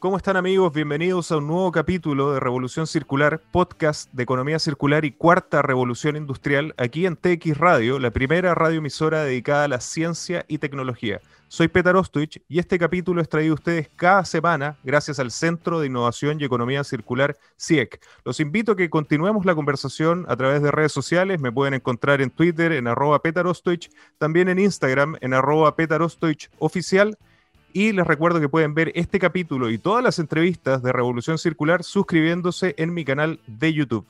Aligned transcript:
¿Cómo 0.00 0.16
están 0.16 0.36
amigos? 0.36 0.72
Bienvenidos 0.72 1.32
a 1.32 1.38
un 1.38 1.48
nuevo 1.48 1.72
capítulo 1.72 2.32
de 2.32 2.38
Revolución 2.38 2.86
Circular, 2.86 3.42
podcast 3.50 4.08
de 4.12 4.22
economía 4.22 4.60
circular 4.60 5.04
y 5.04 5.10
cuarta 5.10 5.60
revolución 5.60 6.14
industrial, 6.14 6.72
aquí 6.76 7.04
en 7.04 7.16
TX 7.16 7.58
Radio, 7.58 7.98
la 7.98 8.12
primera 8.12 8.54
radioemisora 8.54 9.24
dedicada 9.24 9.64
a 9.64 9.68
la 9.68 9.80
ciencia 9.80 10.44
y 10.46 10.58
tecnología. 10.58 11.20
Soy 11.48 11.66
Petar 11.66 11.96
Ostoich 11.96 12.40
y 12.48 12.60
este 12.60 12.78
capítulo 12.78 13.20
es 13.20 13.28
traído 13.28 13.54
a 13.54 13.56
ustedes 13.56 13.90
cada 13.96 14.24
semana 14.24 14.76
gracias 14.84 15.18
al 15.18 15.32
Centro 15.32 15.80
de 15.80 15.88
Innovación 15.88 16.40
y 16.40 16.44
Economía 16.44 16.84
Circular 16.84 17.36
CIEC. 17.58 18.00
Los 18.24 18.38
invito 18.38 18.72
a 18.72 18.76
que 18.76 18.90
continuemos 18.90 19.46
la 19.46 19.56
conversación 19.56 20.26
a 20.28 20.36
través 20.36 20.62
de 20.62 20.70
redes 20.70 20.92
sociales. 20.92 21.40
Me 21.40 21.50
pueden 21.50 21.74
encontrar 21.74 22.20
en 22.20 22.30
Twitter 22.30 22.70
en 22.70 22.86
arroba 22.86 23.20
Ostoich, 23.46 23.90
también 24.18 24.48
en 24.48 24.60
Instagram 24.60 25.16
en 25.20 25.34
arroba 25.34 25.74
Ostoich 26.00 26.50
oficial 26.60 27.18
y 27.72 27.92
les 27.92 28.06
recuerdo 28.06 28.40
que 28.40 28.48
pueden 28.48 28.74
ver 28.74 28.92
este 28.94 29.18
capítulo 29.18 29.70
y 29.70 29.78
todas 29.78 30.02
las 30.02 30.18
entrevistas 30.18 30.82
de 30.82 30.92
Revolución 30.92 31.38
Circular 31.38 31.84
suscribiéndose 31.84 32.74
en 32.78 32.94
mi 32.94 33.04
canal 33.04 33.40
de 33.46 33.72
YouTube. 33.72 34.06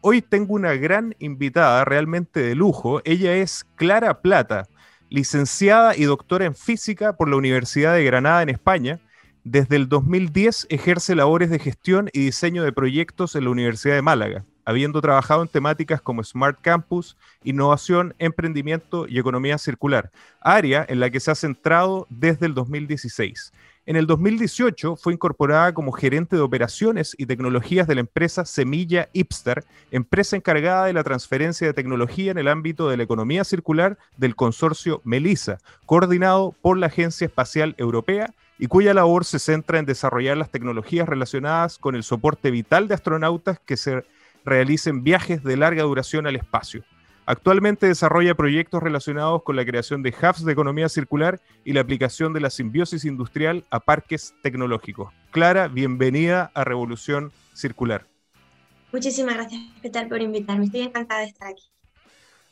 Hoy 0.00 0.22
tengo 0.22 0.54
una 0.54 0.74
gran 0.74 1.14
invitada, 1.18 1.84
realmente 1.84 2.40
de 2.40 2.54
lujo. 2.54 3.00
Ella 3.04 3.34
es 3.34 3.66
Clara 3.76 4.22
Plata, 4.22 4.66
licenciada 5.08 5.96
y 5.96 6.04
doctora 6.04 6.46
en 6.46 6.54
física 6.54 7.16
por 7.16 7.28
la 7.28 7.36
Universidad 7.36 7.94
de 7.94 8.04
Granada 8.04 8.42
en 8.42 8.48
España. 8.48 9.00
Desde 9.44 9.76
el 9.76 9.88
2010 9.88 10.66
ejerce 10.70 11.14
labores 11.14 11.50
de 11.50 11.58
gestión 11.58 12.08
y 12.12 12.20
diseño 12.20 12.62
de 12.62 12.72
proyectos 12.72 13.36
en 13.36 13.44
la 13.44 13.50
Universidad 13.50 13.94
de 13.94 14.02
Málaga 14.02 14.44
habiendo 14.64 15.00
trabajado 15.00 15.42
en 15.42 15.48
temáticas 15.48 16.00
como 16.00 16.22
Smart 16.22 16.58
Campus, 16.60 17.16
innovación, 17.42 18.14
emprendimiento 18.18 19.06
y 19.08 19.18
economía 19.18 19.58
circular, 19.58 20.10
área 20.40 20.84
en 20.88 21.00
la 21.00 21.10
que 21.10 21.20
se 21.20 21.30
ha 21.30 21.34
centrado 21.34 22.06
desde 22.10 22.46
el 22.46 22.54
2016. 22.54 23.52
En 23.86 23.96
el 23.96 24.06
2018 24.06 24.94
fue 24.94 25.14
incorporada 25.14 25.72
como 25.74 25.90
gerente 25.90 26.36
de 26.36 26.42
operaciones 26.42 27.16
y 27.18 27.26
tecnologías 27.26 27.88
de 27.88 27.94
la 27.94 28.02
empresa 28.02 28.44
Semilla 28.44 29.08
Ipster, 29.12 29.64
empresa 29.90 30.36
encargada 30.36 30.84
de 30.84 30.92
la 30.92 31.02
transferencia 31.02 31.66
de 31.66 31.72
tecnología 31.72 32.30
en 32.30 32.38
el 32.38 32.48
ámbito 32.48 32.88
de 32.88 32.98
la 32.98 33.02
economía 33.02 33.42
circular 33.42 33.98
del 34.16 34.36
consorcio 34.36 35.00
MELISA, 35.04 35.58
coordinado 35.86 36.54
por 36.60 36.76
la 36.76 36.86
Agencia 36.86 37.24
Espacial 37.24 37.74
Europea 37.78 38.32
y 38.60 38.66
cuya 38.66 38.92
labor 38.92 39.24
se 39.24 39.38
centra 39.38 39.78
en 39.78 39.86
desarrollar 39.86 40.36
las 40.36 40.50
tecnologías 40.50 41.08
relacionadas 41.08 41.78
con 41.78 41.96
el 41.96 42.04
soporte 42.04 42.50
vital 42.50 42.86
de 42.86 42.94
astronautas 42.94 43.58
que 43.58 43.78
se 43.78 44.04
realicen 44.44 45.02
viajes 45.02 45.42
de 45.42 45.56
larga 45.56 45.82
duración 45.82 46.26
al 46.26 46.36
espacio. 46.36 46.84
Actualmente 47.26 47.86
desarrolla 47.86 48.34
proyectos 48.34 48.82
relacionados 48.82 49.42
con 49.44 49.54
la 49.54 49.64
creación 49.64 50.02
de 50.02 50.10
hubs 50.10 50.44
de 50.44 50.52
economía 50.52 50.88
circular 50.88 51.40
y 51.64 51.72
la 51.74 51.80
aplicación 51.80 52.32
de 52.32 52.40
la 52.40 52.50
simbiosis 52.50 53.04
industrial 53.04 53.64
a 53.70 53.80
parques 53.80 54.34
tecnológicos. 54.42 55.12
Clara, 55.30 55.68
bienvenida 55.68 56.50
a 56.54 56.64
Revolución 56.64 57.30
Circular. 57.54 58.06
Muchísimas 58.92 59.34
gracias, 59.34 59.62
Petar, 59.80 60.08
por 60.08 60.20
invitarme. 60.20 60.64
Estoy 60.64 60.80
encantada 60.80 61.20
de 61.20 61.28
estar 61.28 61.48
aquí. 61.48 61.70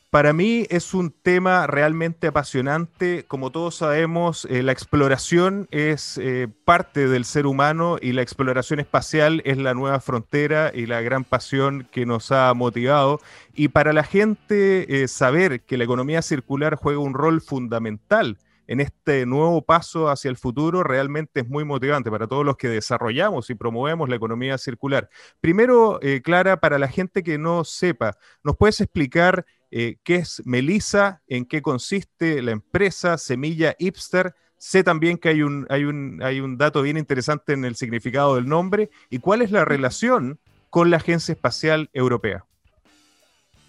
Para 0.09 0.33
mí 0.33 0.65
es 0.71 0.95
un 0.95 1.11
tema 1.11 1.67
realmente 1.67 2.25
apasionante. 2.25 3.25
Como 3.27 3.51
todos 3.51 3.75
sabemos, 3.75 4.45
eh, 4.49 4.63
la 4.63 4.71
exploración 4.71 5.67
es 5.69 6.17
eh, 6.17 6.47
parte 6.65 7.07
del 7.07 7.25
ser 7.25 7.45
humano 7.45 7.97
y 8.01 8.13
la 8.13 8.23
exploración 8.23 8.79
espacial 8.79 9.43
es 9.45 9.59
la 9.59 9.75
nueva 9.75 9.99
frontera 9.99 10.71
y 10.73 10.87
la 10.87 11.01
gran 11.01 11.25
pasión 11.25 11.87
que 11.91 12.07
nos 12.07 12.31
ha 12.31 12.51
motivado. 12.55 13.19
Y 13.53 13.67
para 13.67 13.93
la 13.93 14.03
gente, 14.03 15.03
eh, 15.03 15.07
saber 15.07 15.61
que 15.61 15.77
la 15.77 15.83
economía 15.83 16.23
circular 16.23 16.73
juega 16.73 16.97
un 16.97 17.13
rol 17.13 17.39
fundamental 17.39 18.39
en 18.65 18.79
este 18.79 19.27
nuevo 19.27 19.63
paso 19.63 20.09
hacia 20.09 20.29
el 20.29 20.37
futuro 20.37 20.83
realmente 20.83 21.41
es 21.41 21.49
muy 21.49 21.65
motivante 21.65 22.09
para 22.09 22.27
todos 22.27 22.45
los 22.45 22.57
que 22.57 22.67
desarrollamos 22.67 23.49
y 23.49 23.55
promovemos 23.55 24.09
la 24.09 24.15
economía 24.15 24.59
circular. 24.59 25.09
Primero, 25.41 25.99
Clara, 26.23 26.59
para 26.59 26.77
la 26.77 26.87
gente 26.87 27.23
que 27.23 27.39
no 27.39 27.63
sepa, 27.63 28.15
¿nos 28.43 28.57
puedes 28.57 28.79
explicar 28.79 29.43
eh, 29.71 29.97
qué 30.03 30.15
es 30.15 30.41
Melissa, 30.45 31.21
en 31.27 31.45
qué 31.45 31.61
consiste 31.61 32.41
la 32.41 32.51
empresa 32.51 33.17
Semilla 33.17 33.75
Hipster. 33.77 34.33
Sé 34.57 34.83
también 34.83 35.17
que 35.17 35.29
hay 35.29 35.41
un, 35.41 35.65
hay, 35.69 35.85
un, 35.85 36.21
hay 36.21 36.41
un 36.41 36.57
dato 36.57 36.81
bien 36.81 36.97
interesante 36.97 37.53
en 37.53 37.65
el 37.65 37.75
significado 37.75 38.35
del 38.35 38.47
nombre 38.47 38.89
y 39.09 39.19
cuál 39.19 39.41
es 39.41 39.51
la 39.51 39.65
relación 39.65 40.39
con 40.69 40.89
la 40.89 40.97
Agencia 40.97 41.33
Espacial 41.33 41.89
Europea. 41.93 42.45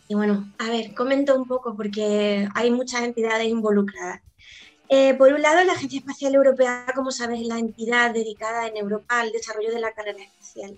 Y 0.08 0.14
bueno, 0.14 0.52
a 0.58 0.68
ver, 0.68 0.92
comento 0.94 1.36
un 1.36 1.46
poco 1.46 1.76
porque 1.76 2.48
hay 2.54 2.70
muchas 2.72 3.02
entidades 3.02 3.46
involucradas. 3.46 4.20
Eh, 4.88 5.14
por 5.14 5.32
un 5.32 5.40
lado, 5.40 5.62
la 5.62 5.74
Agencia 5.74 6.00
Espacial 6.00 6.34
Europea, 6.34 6.84
como 6.96 7.12
sabes, 7.12 7.42
es 7.42 7.46
la 7.46 7.60
entidad 7.60 8.12
dedicada 8.12 8.66
en 8.66 8.76
Europa 8.76 9.20
al 9.20 9.30
desarrollo 9.30 9.70
de 9.70 9.78
la 9.78 9.92
carrera 9.92 10.20
espacial. 10.20 10.76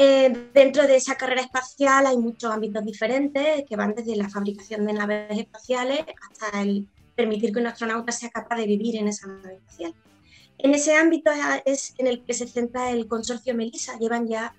Eh, 0.00 0.32
dentro 0.54 0.86
de 0.86 0.94
esa 0.94 1.16
carrera 1.16 1.40
espacial 1.40 2.06
hay 2.06 2.16
muchos 2.16 2.52
ámbitos 2.52 2.84
diferentes 2.84 3.64
que 3.68 3.74
van 3.74 3.96
desde 3.96 4.14
la 4.14 4.28
fabricación 4.28 4.86
de 4.86 4.92
naves 4.92 5.36
espaciales 5.36 6.04
hasta 6.30 6.62
el 6.62 6.86
permitir 7.16 7.52
que 7.52 7.58
un 7.58 7.66
astronauta 7.66 8.12
sea 8.12 8.30
capaz 8.30 8.58
de 8.58 8.66
vivir 8.66 8.94
en 8.94 9.08
esa 9.08 9.26
nave 9.26 9.56
espacial. 9.56 9.92
En 10.58 10.72
ese 10.72 10.94
ámbito 10.94 11.32
es 11.64 11.94
en 11.98 12.06
el 12.06 12.24
que 12.24 12.32
se 12.32 12.46
centra 12.46 12.92
el 12.92 13.08
consorcio 13.08 13.56
MELISA. 13.56 13.98
Llevan 13.98 14.28
ya 14.28 14.54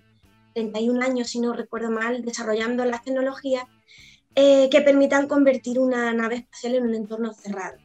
31 0.55 1.01
años, 1.05 1.29
si 1.29 1.39
no 1.39 1.53
recuerdo 1.53 1.89
mal, 1.89 2.21
desarrollando 2.25 2.83
las 2.83 3.01
tecnologías 3.05 3.63
eh, 4.35 4.67
que 4.69 4.81
permitan 4.81 5.29
convertir 5.29 5.79
una 5.79 6.11
nave 6.11 6.35
espacial 6.35 6.75
en 6.75 6.83
un 6.83 6.95
entorno 6.95 7.33
cerrado. 7.33 7.77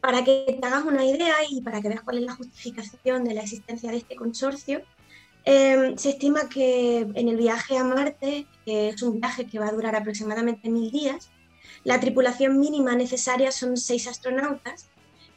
Para 0.00 0.24
que 0.24 0.56
te 0.58 0.66
hagas 0.66 0.86
una 0.86 1.04
idea 1.04 1.34
y 1.50 1.60
para 1.60 1.82
que 1.82 1.88
veas 1.88 2.00
cuál 2.00 2.16
es 2.16 2.24
la 2.24 2.34
justificación 2.34 3.24
de 3.24 3.34
la 3.34 3.42
existencia 3.42 3.90
de 3.90 3.98
este 3.98 4.16
consorcio, 4.16 4.80
Em, 5.50 5.96
se 5.96 6.10
estima 6.10 6.46
que 6.50 6.98
en 7.14 7.26
el 7.26 7.36
viaje 7.38 7.78
a 7.78 7.82
Marte, 7.82 8.46
que 8.66 8.90
es 8.90 9.00
un 9.00 9.18
viaje 9.18 9.46
que 9.46 9.58
va 9.58 9.68
a 9.68 9.72
durar 9.72 9.96
aproximadamente 9.96 10.68
mil 10.68 10.90
días, 10.90 11.30
la 11.84 11.98
tripulación 11.98 12.60
mínima 12.60 12.94
necesaria 12.94 13.50
son 13.50 13.78
seis 13.78 14.06
astronautas 14.06 14.90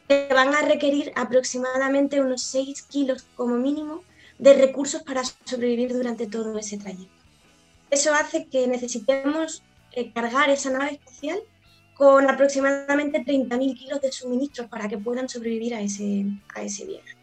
que 0.10 0.28
van 0.34 0.54
a 0.54 0.64
requerir 0.64 1.14
aproximadamente 1.16 2.20
unos 2.20 2.42
6 2.42 2.82
kilos 2.82 3.26
como 3.38 3.56
mínimo 3.56 4.04
de 4.38 4.54
recursos 4.56 5.02
para 5.02 5.24
sobrevivir 5.46 5.94
durante 5.94 6.28
todo 6.28 6.58
ese 6.58 6.78
trayecto. 6.78 7.24
Eso 7.90 8.14
hace 8.14 8.48
que 8.48 8.68
necesitemos 8.68 9.64
eh, 9.94 10.12
cargar 10.12 10.50
esa 10.50 10.72
nave 10.72 10.96
espacial 10.96 11.40
con 11.96 12.30
aproximadamente 12.30 13.24
30.000 13.24 13.78
kilos 13.80 14.02
de 14.02 14.12
suministros 14.12 14.68
para 14.68 14.90
que 14.90 14.98
puedan 14.98 15.30
sobrevivir 15.30 15.74
a 15.74 15.80
ese, 15.80 16.26
a 16.54 16.64
ese 16.64 16.86
viaje. 16.86 17.21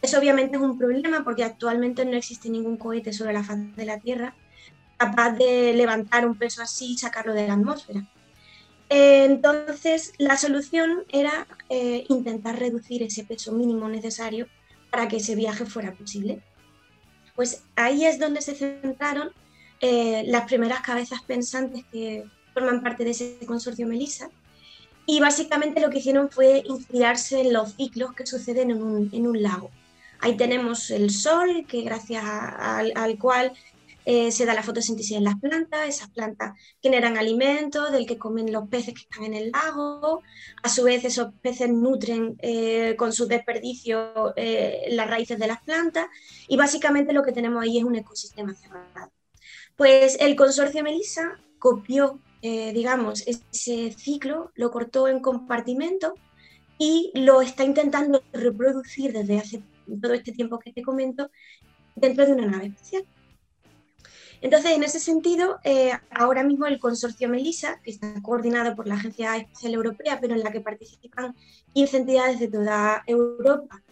Eso 0.00 0.18
obviamente 0.18 0.56
es 0.56 0.62
un 0.62 0.78
problema 0.78 1.24
porque 1.24 1.44
actualmente 1.44 2.04
no 2.04 2.16
existe 2.16 2.48
ningún 2.48 2.76
cohete 2.76 3.12
sobre 3.12 3.32
la 3.32 3.42
faz 3.42 3.58
de 3.76 3.84
la 3.84 3.98
Tierra 3.98 4.34
capaz 4.98 5.30
de 5.32 5.72
levantar 5.74 6.26
un 6.26 6.36
peso 6.36 6.60
así 6.60 6.92
y 6.92 6.98
sacarlo 6.98 7.32
de 7.32 7.46
la 7.46 7.54
atmósfera. 7.54 8.04
Entonces, 8.90 10.12
la 10.18 10.36
solución 10.36 11.04
era 11.10 11.46
eh, 11.68 12.04
intentar 12.08 12.58
reducir 12.58 13.02
ese 13.02 13.24
peso 13.24 13.52
mínimo 13.52 13.88
necesario 13.88 14.48
para 14.90 15.08
que 15.08 15.18
ese 15.18 15.34
viaje 15.34 15.66
fuera 15.66 15.92
posible. 15.92 16.42
Pues 17.36 17.62
ahí 17.76 18.04
es 18.04 18.18
donde 18.18 18.40
se 18.40 18.54
centraron 18.54 19.30
eh, 19.80 20.24
las 20.26 20.44
primeras 20.46 20.80
cabezas 20.80 21.22
pensantes 21.22 21.84
que 21.92 22.24
forman 22.52 22.82
parte 22.82 23.04
de 23.04 23.10
ese 23.10 23.38
consorcio 23.46 23.86
Melissa. 23.86 24.30
Y 25.06 25.20
básicamente 25.20 25.80
lo 25.80 25.90
que 25.90 25.98
hicieron 25.98 26.28
fue 26.30 26.62
inspirarse 26.66 27.40
en 27.40 27.52
los 27.52 27.74
ciclos 27.74 28.14
que 28.14 28.26
suceden 28.26 28.70
en 28.70 29.26
un 29.26 29.42
lago. 29.42 29.70
Ahí 30.20 30.36
tenemos 30.36 30.90
el 30.90 31.10
sol, 31.10 31.64
que 31.68 31.82
gracias 31.82 32.24
al, 32.24 33.18
cual 33.18 33.52
eh, 34.04 34.32
se 34.32 34.46
da 34.46 34.54
la 34.54 34.64
fotosíntesis 34.64 35.16
en 35.16 35.24
las 35.24 35.38
plantas, 35.38 35.88
esas 35.88 36.10
plantas 36.10 36.58
generan 36.82 37.16
alimentos 37.16 37.92
del 37.92 38.06
que 38.06 38.18
comen 38.18 38.52
los 38.52 38.68
peces 38.68 38.94
que 38.94 39.02
están 39.02 39.24
en 39.24 39.34
el 39.34 39.52
lago, 39.52 40.22
a 40.62 40.68
su 40.68 40.82
vez 40.82 41.04
esos 41.04 41.32
peces 41.40 41.68
nutren 41.70 42.36
eh, 42.40 42.96
con 42.96 43.12
su 43.12 43.26
desperdicio 43.26 44.32
eh, 44.36 44.88
las 44.90 45.08
raíces 45.08 45.38
de 45.38 45.46
las 45.46 45.62
plantas. 45.62 46.06
Y 46.48 46.56
básicamente 46.56 47.12
lo 47.12 47.22
que 47.22 47.32
tenemos 47.32 47.62
ahí 47.62 47.78
es 47.78 47.84
un 47.84 47.94
ecosistema 47.94 48.54
cerrado. 48.54 49.12
Pues 49.76 50.16
el 50.20 50.34
consorcio 50.34 50.82
Melissa 50.82 51.38
copió, 51.60 52.20
digamos, 52.42 53.24
ese 53.26 53.92
ciclo, 53.92 54.50
lo 54.54 54.72
cortó 54.72 55.06
en 55.06 55.20
compartimentos 55.20 56.14
y 56.78 57.12
lo 57.14 57.42
está 57.42 57.62
intentando 57.62 58.22
reproducir 58.32 59.12
desde 59.12 59.38
hace 59.38 59.62
todo 60.00 60.12
este 60.12 60.32
tiempo 60.32 60.58
que 60.58 60.72
te 60.72 60.82
comento 60.82 61.30
dentro 61.96 62.26
de 62.26 62.32
una 62.32 62.46
nave 62.46 62.66
espacial. 62.66 63.04
Entonces, 64.40 64.72
en 64.72 64.84
ese 64.84 65.00
sentido, 65.00 65.58
eh, 65.64 65.92
ahora 66.10 66.44
mismo 66.44 66.66
el 66.66 66.78
consorcio 66.78 67.28
MELISA, 67.28 67.80
que 67.82 67.90
está 67.90 68.14
coordinado 68.22 68.76
por 68.76 68.86
la 68.86 68.94
Agencia 68.94 69.36
Espacial 69.36 69.74
Europea, 69.74 70.18
pero 70.20 70.34
en 70.34 70.44
la 70.44 70.52
que 70.52 70.60
participan 70.60 71.34
15 71.74 71.96
entidades 71.96 72.38
de 72.38 72.48
toda 72.48 73.02
Europa, 73.06 73.82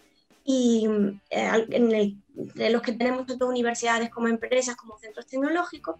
y 0.49 0.87
eh, 1.29 2.15
de 2.35 2.69
los 2.69 2.81
que 2.81 2.93
tenemos 2.93 3.25
tanto 3.25 3.49
universidades 3.49 4.09
como 4.09 4.29
empresas, 4.29 4.77
como 4.77 4.97
centros 4.97 5.27
tecnológicos, 5.27 5.97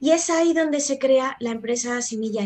y 0.00 0.10
es 0.10 0.28
ahí 0.28 0.52
donde 0.52 0.80
se 0.80 0.98
crea 0.98 1.36
la 1.38 1.52
empresa 1.52 2.02
Semilla 2.02 2.42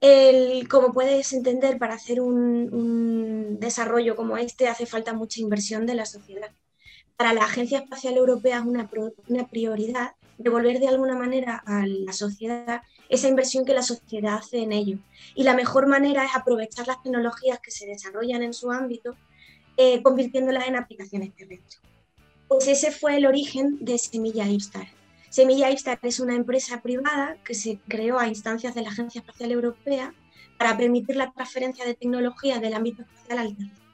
Instar 0.00 0.68
como 0.68 0.92
puedes 0.92 1.32
entender, 1.32 1.78
para 1.78 1.94
hacer 1.94 2.20
un, 2.20 3.58
desarrollo 3.60 4.16
como 4.16 4.36
este 4.36 4.68
hace 4.68 4.86
falta 4.86 5.14
mucha 5.14 5.40
inversión 5.40 5.86
de 5.86 5.94
la 5.94 6.06
sociedad. 6.06 6.50
para 7.16 7.32
la 7.32 7.44
Agencia 7.44 7.78
Espacial 7.78 8.16
Europea 8.16 8.58
es 8.58 8.66
una, 8.66 8.90
una 9.28 9.48
prioridad 9.48 10.12
devolver 10.36 10.78
de 10.78 10.88
alguna 10.88 11.16
manera 11.16 11.62
a 11.66 11.86
la 11.86 12.12
sociedad 12.12 12.82
esa 13.08 13.28
inversión 13.28 13.64
que 13.64 13.72
la 13.72 13.82
sociedad 13.82 14.34
hace 14.34 14.58
en 14.58 14.72
ello. 14.72 14.98
Y 15.34 15.44
la 15.44 15.54
mejor 15.54 15.86
manera 15.86 16.24
es 16.24 16.30
aprovechar 16.34 16.86
las 16.86 17.02
tecnologías 17.02 17.60
que 17.60 17.70
se 17.70 17.86
desarrollan 17.86 18.42
en 18.42 18.52
su 18.52 18.70
ámbito, 18.70 19.16
eh, 19.76 20.02
convirtiéndolas 20.02 20.66
en 20.68 20.76
aplicaciones 20.76 21.34
terrestres. 21.34 21.80
Pues 22.48 22.66
ese 22.68 22.90
fue 22.90 23.16
el 23.16 23.26
origen 23.26 23.78
de 23.80 23.98
Semilla 23.98 24.46
Ipstar. 24.48 24.88
Semilla 25.36 25.70
Ipstar 25.70 25.98
es 26.00 26.18
una 26.18 26.34
empresa 26.34 26.80
privada 26.80 27.36
que 27.44 27.52
se 27.52 27.78
creó 27.88 28.18
a 28.18 28.26
instancias 28.26 28.74
de 28.74 28.80
la 28.80 28.88
Agencia 28.88 29.18
Espacial 29.18 29.52
Europea 29.52 30.14
para 30.56 30.78
permitir 30.78 31.14
la 31.16 31.30
transferencia 31.30 31.84
de 31.84 31.92
tecnología 31.92 32.58
del 32.58 32.72
ámbito 32.72 33.02
espacial 33.02 33.40
al 33.40 33.54
terrestre. 33.54 33.86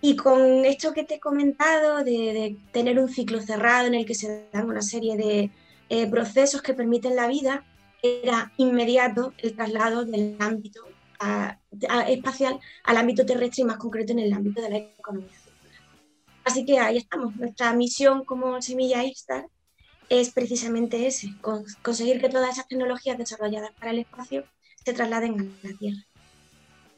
Y 0.00 0.16
con 0.16 0.64
esto 0.64 0.94
que 0.94 1.04
te 1.04 1.16
he 1.16 1.20
comentado, 1.20 2.02
de, 2.02 2.56
tener 2.72 2.98
un 2.98 3.10
ciclo 3.10 3.42
cerrado 3.42 3.88
en 3.88 3.94
el 3.94 4.06
que 4.06 4.14
se 4.14 4.48
dan 4.50 4.70
una 4.70 4.80
serie 4.80 5.18
de 5.18 5.50
eh, 5.90 6.06
procesos 6.06 6.62
que 6.62 6.72
permiten 6.72 7.14
la 7.14 7.28
vida, 7.28 7.66
era 8.02 8.50
inmediato 8.56 9.34
el 9.36 9.54
traslado 9.54 10.06
del 10.06 10.34
ámbito 10.38 10.80
espacial 12.06 12.58
al 12.84 12.96
ámbito 12.96 13.26
terrestre 13.26 13.64
y 13.64 13.66
más 13.66 13.76
concreto 13.76 14.12
en 14.12 14.20
el 14.20 14.32
ámbito 14.32 14.62
de 14.62 14.70
la 14.70 14.78
economía 14.78 15.28
circular. 15.28 15.82
Así 16.44 16.64
que 16.64 16.78
ahí 16.78 16.96
estamos. 16.96 17.36
Nuestra 17.36 17.74
misión 17.74 18.24
como 18.24 18.62
Semilla 18.62 19.04
Istar 19.04 19.44
es 20.08 20.30
precisamente 20.30 21.06
ese, 21.06 21.34
conseguir 21.82 22.20
que 22.20 22.28
todas 22.28 22.52
esas 22.52 22.68
tecnologías 22.68 23.18
desarrolladas 23.18 23.72
para 23.72 23.90
el 23.90 24.00
espacio 24.00 24.44
se 24.84 24.92
trasladen 24.92 25.40
a 25.40 25.66
la 25.66 25.76
Tierra. 25.76 26.08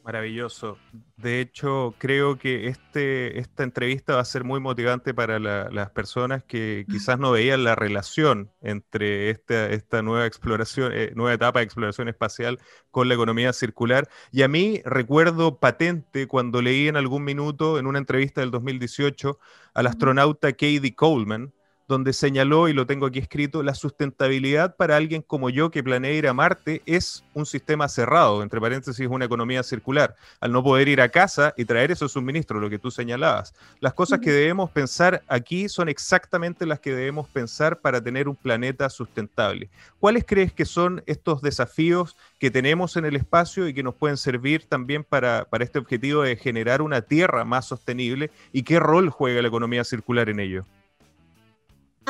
Maravilloso. 0.02 0.78
De 1.18 1.40
hecho, 1.40 1.94
creo 1.98 2.38
que 2.38 2.68
este, 2.68 3.38
esta 3.38 3.64
entrevista 3.64 4.14
va 4.14 4.22
a 4.22 4.24
ser 4.24 4.44
muy 4.44 4.58
motivante 4.58 5.12
para 5.12 5.38
las 5.38 5.90
personas 5.90 6.42
que 6.42 6.86
quizás 6.90 7.18
no 7.18 7.32
veían 7.32 7.64
la 7.64 7.74
relación 7.74 8.50
entre 8.62 9.28
esta, 9.28 9.68
esta 9.68 10.00
nueva 10.00 10.26
exploración, 10.26 10.92
eh, 10.94 11.12
nueva 11.14 11.34
etapa 11.34 11.58
de 11.58 11.66
exploración 11.66 12.08
espacial 12.08 12.58
con 12.90 13.08
la 13.08 13.14
economía 13.14 13.52
circular. 13.52 14.08
Y 14.32 14.42
a 14.42 14.48
mí 14.48 14.80
recuerdo 14.86 15.58
patente 15.58 16.26
cuando 16.26 16.62
leí 16.62 16.88
en 16.88 16.96
algún 16.96 17.22
minuto 17.22 17.78
en 17.78 17.86
una 17.86 17.98
entrevista 17.98 18.40
del 18.40 18.50
2018 18.50 19.38
al 19.74 19.86
astronauta 19.86 20.52
Katie 20.52 20.94
Coleman, 20.94 21.52
donde 21.90 22.12
señaló, 22.12 22.68
y 22.68 22.72
lo 22.72 22.86
tengo 22.86 23.06
aquí 23.06 23.18
escrito, 23.18 23.64
la 23.64 23.74
sustentabilidad 23.74 24.76
para 24.76 24.96
alguien 24.96 25.22
como 25.22 25.50
yo 25.50 25.72
que 25.72 25.82
planea 25.82 26.12
ir 26.12 26.28
a 26.28 26.32
Marte 26.32 26.82
es 26.86 27.24
un 27.34 27.44
sistema 27.44 27.88
cerrado, 27.88 28.44
entre 28.44 28.60
paréntesis, 28.60 29.08
una 29.10 29.24
economía 29.24 29.64
circular, 29.64 30.14
al 30.40 30.52
no 30.52 30.62
poder 30.62 30.86
ir 30.86 31.00
a 31.00 31.08
casa 31.08 31.52
y 31.56 31.64
traer 31.64 31.90
esos 31.90 32.12
suministros, 32.12 32.62
lo 32.62 32.70
que 32.70 32.78
tú 32.78 32.92
señalabas. 32.92 33.54
Las 33.80 33.92
cosas 33.92 34.20
que 34.20 34.30
debemos 34.30 34.70
pensar 34.70 35.22
aquí 35.26 35.68
son 35.68 35.88
exactamente 35.88 36.64
las 36.64 36.78
que 36.78 36.94
debemos 36.94 37.28
pensar 37.28 37.80
para 37.80 38.00
tener 38.00 38.28
un 38.28 38.36
planeta 38.36 38.88
sustentable. 38.88 39.68
¿Cuáles 39.98 40.24
crees 40.24 40.52
que 40.52 40.66
son 40.66 41.02
estos 41.06 41.42
desafíos 41.42 42.16
que 42.38 42.52
tenemos 42.52 42.96
en 42.96 43.04
el 43.04 43.16
espacio 43.16 43.66
y 43.66 43.74
que 43.74 43.82
nos 43.82 43.96
pueden 43.96 44.16
servir 44.16 44.64
también 44.64 45.02
para, 45.02 45.44
para 45.44 45.64
este 45.64 45.80
objetivo 45.80 46.22
de 46.22 46.36
generar 46.36 46.82
una 46.82 47.02
Tierra 47.02 47.44
más 47.44 47.66
sostenible 47.66 48.30
y 48.52 48.62
qué 48.62 48.78
rol 48.78 49.10
juega 49.10 49.42
la 49.42 49.48
economía 49.48 49.82
circular 49.82 50.28
en 50.28 50.38
ello? 50.38 50.66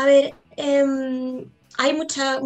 A 0.01 0.07
ver, 0.07 0.35
em, 0.57 1.45
hay 1.77 1.93
muchas 1.93 2.41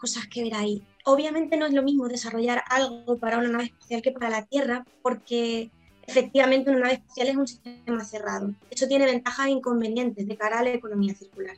cosas 0.00 0.28
que 0.28 0.44
ver 0.44 0.54
ahí. 0.54 0.80
Obviamente 1.04 1.56
no 1.56 1.66
es 1.66 1.72
lo 1.72 1.82
mismo 1.82 2.06
desarrollar 2.06 2.62
algo 2.68 3.18
para 3.18 3.38
una 3.38 3.48
nave 3.48 3.64
espacial 3.64 4.00
que 4.00 4.12
para 4.12 4.30
la 4.30 4.46
Tierra, 4.46 4.84
porque 5.02 5.72
efectivamente 6.06 6.70
una 6.70 6.78
nave 6.78 6.92
espacial 6.94 7.26
es 7.26 7.36
un 7.36 7.48
sistema 7.48 8.04
cerrado. 8.04 8.54
Eso 8.70 8.86
tiene 8.86 9.06
ventajas 9.06 9.48
e 9.48 9.50
inconvenientes 9.50 10.28
de 10.28 10.36
cara 10.36 10.60
a 10.60 10.62
la 10.62 10.70
economía 10.70 11.12
circular. 11.16 11.56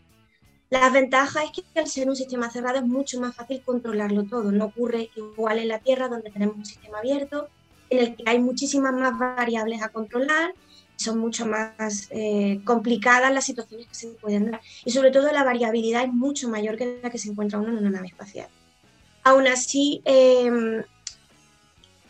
La 0.71 0.89
ventaja 0.89 1.45
es 1.45 1.51
que 1.51 1.79
al 1.79 1.87
ser 1.87 2.09
un 2.09 2.17
sistema 2.17 2.51
cerrado 2.51 2.79
es 2.79 2.87
mucho 2.87 3.21
más 3.21 3.37
fácil 3.37 3.61
controlarlo 3.63 4.25
todo. 4.25 4.53
No 4.53 4.65
ocurre 4.65 5.11
igual 5.15 5.59
en 5.59 5.69
la 5.69 5.81
Tierra, 5.81 6.09
donde 6.09 6.31
tenemos 6.31 6.57
un 6.57 6.65
sistema 6.65 7.01
abierto, 7.01 7.49
en 7.91 7.99
el 7.99 8.17
que 8.17 8.25
hay 8.25 8.39
muchísimas 8.39 8.95
más 8.95 9.19
variables 9.19 9.83
a 9.83 9.91
controlar 9.91 10.55
son 11.03 11.19
mucho 11.19 11.47
más 11.47 12.09
eh, 12.11 12.61
complicadas 12.65 13.33
las 13.33 13.45
situaciones 13.45 13.87
que 13.89 13.95
se 13.95 14.09
pueden 14.09 14.51
dar. 14.51 14.61
Y 14.85 14.91
sobre 14.91 15.11
todo 15.11 15.31
la 15.33 15.45
variabilidad 15.45 16.05
es 16.05 16.13
mucho 16.13 16.49
mayor 16.49 16.77
que 16.77 17.01
la 17.03 17.11
que 17.11 17.19
se 17.19 17.31
encuentra 17.31 17.59
uno 17.59 17.71
en 17.71 17.79
una 17.79 17.91
nave 17.91 18.09
espacial. 18.09 18.49
Aún 19.25 19.47
así, 19.47 20.03
em, 20.05 20.83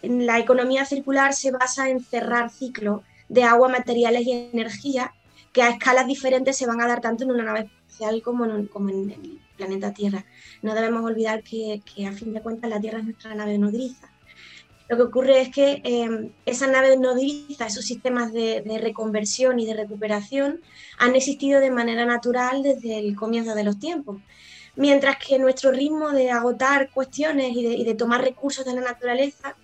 la 0.02 0.38
economía 0.38 0.84
circular 0.84 1.34
se 1.34 1.50
basa 1.50 1.88
en 1.88 2.00
cerrar 2.00 2.50
ciclos 2.50 3.02
de 3.28 3.44
agua, 3.44 3.68
materiales 3.68 4.26
y 4.26 4.32
energía 4.32 5.12
que 5.52 5.62
a 5.62 5.70
escalas 5.70 6.06
diferentes 6.06 6.56
se 6.56 6.66
van 6.66 6.80
a 6.80 6.86
dar 6.86 7.00
tanto 7.00 7.24
en 7.24 7.30
una 7.30 7.44
nave 7.44 7.60
espacial 7.60 8.22
como 8.22 8.44
en, 8.44 8.70
en 8.74 9.10
el 9.10 9.40
planeta 9.56 9.92
Tierra. 9.92 10.24
No 10.62 10.74
debemos 10.74 11.04
olvidar 11.04 11.42
que, 11.42 11.82
a 12.06 12.12
fin 12.12 12.32
de 12.32 12.40
cuentas 12.40 12.70
la 12.70 12.80
Tierra 12.80 12.98
es 12.98 13.04
nuestra 13.04 13.34
nave 13.34 13.58
nodriza 13.58 14.11
lo 14.92 14.98
que 14.98 15.04
ocurre 15.04 15.40
es 15.40 15.48
que 15.48 15.80
eh, 15.84 16.30
esa 16.44 16.66
nave 16.66 16.98
nodriza, 16.98 17.66
esos 17.66 17.86
sistemas 17.86 18.30
de, 18.30 18.62
reconversión 18.78 19.58
y 19.58 19.64
de 19.64 19.72
recuperación, 19.72 20.60
han 20.98 21.16
existido 21.16 21.60
de 21.60 21.70
manera 21.70 22.04
natural 22.04 22.62
desde 22.62 22.98
el 22.98 23.16
comienzo 23.16 23.54
de 23.54 23.64
los 23.64 23.78
tiempos. 23.78 24.18
Mientras 24.76 25.16
que 25.16 25.38
nuestro 25.38 25.72
ritmo 25.72 26.10
de 26.10 26.30
agotar 26.30 26.90
cuestiones 26.90 27.56
y 27.56 27.84
de, 27.84 27.94
tomar 27.94 28.20
recursos 28.20 28.66
de 28.66 28.74
la 28.74 28.82
naturaleza 28.82 29.56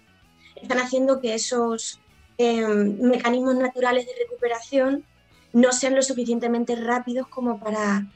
están 0.57 0.79
haciendo 0.79 1.21
que 1.21 1.35
esos 1.35 2.01
eh, 2.39 2.67
mecanismos 2.67 3.57
naturales 3.57 4.07
de 4.07 4.13
recuperación 4.25 5.05
no 5.53 5.73
sean 5.73 5.95
lo 5.95 6.01
suficientemente 6.01 6.75
rápidos 6.75 7.29
como 7.29 7.61
para, 7.61 8.07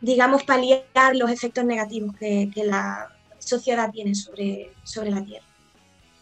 digamos, 0.00 0.44
paliar 0.44 1.14
los 1.14 1.30
efectos 1.30 1.66
negativos 1.66 2.16
que, 2.16 2.50
la 2.64 3.10
sociedad 3.38 3.90
tiene 3.90 4.14
sobre, 4.14 4.72
sobre 4.82 5.10
la 5.10 5.22
Tierra. 5.22 5.53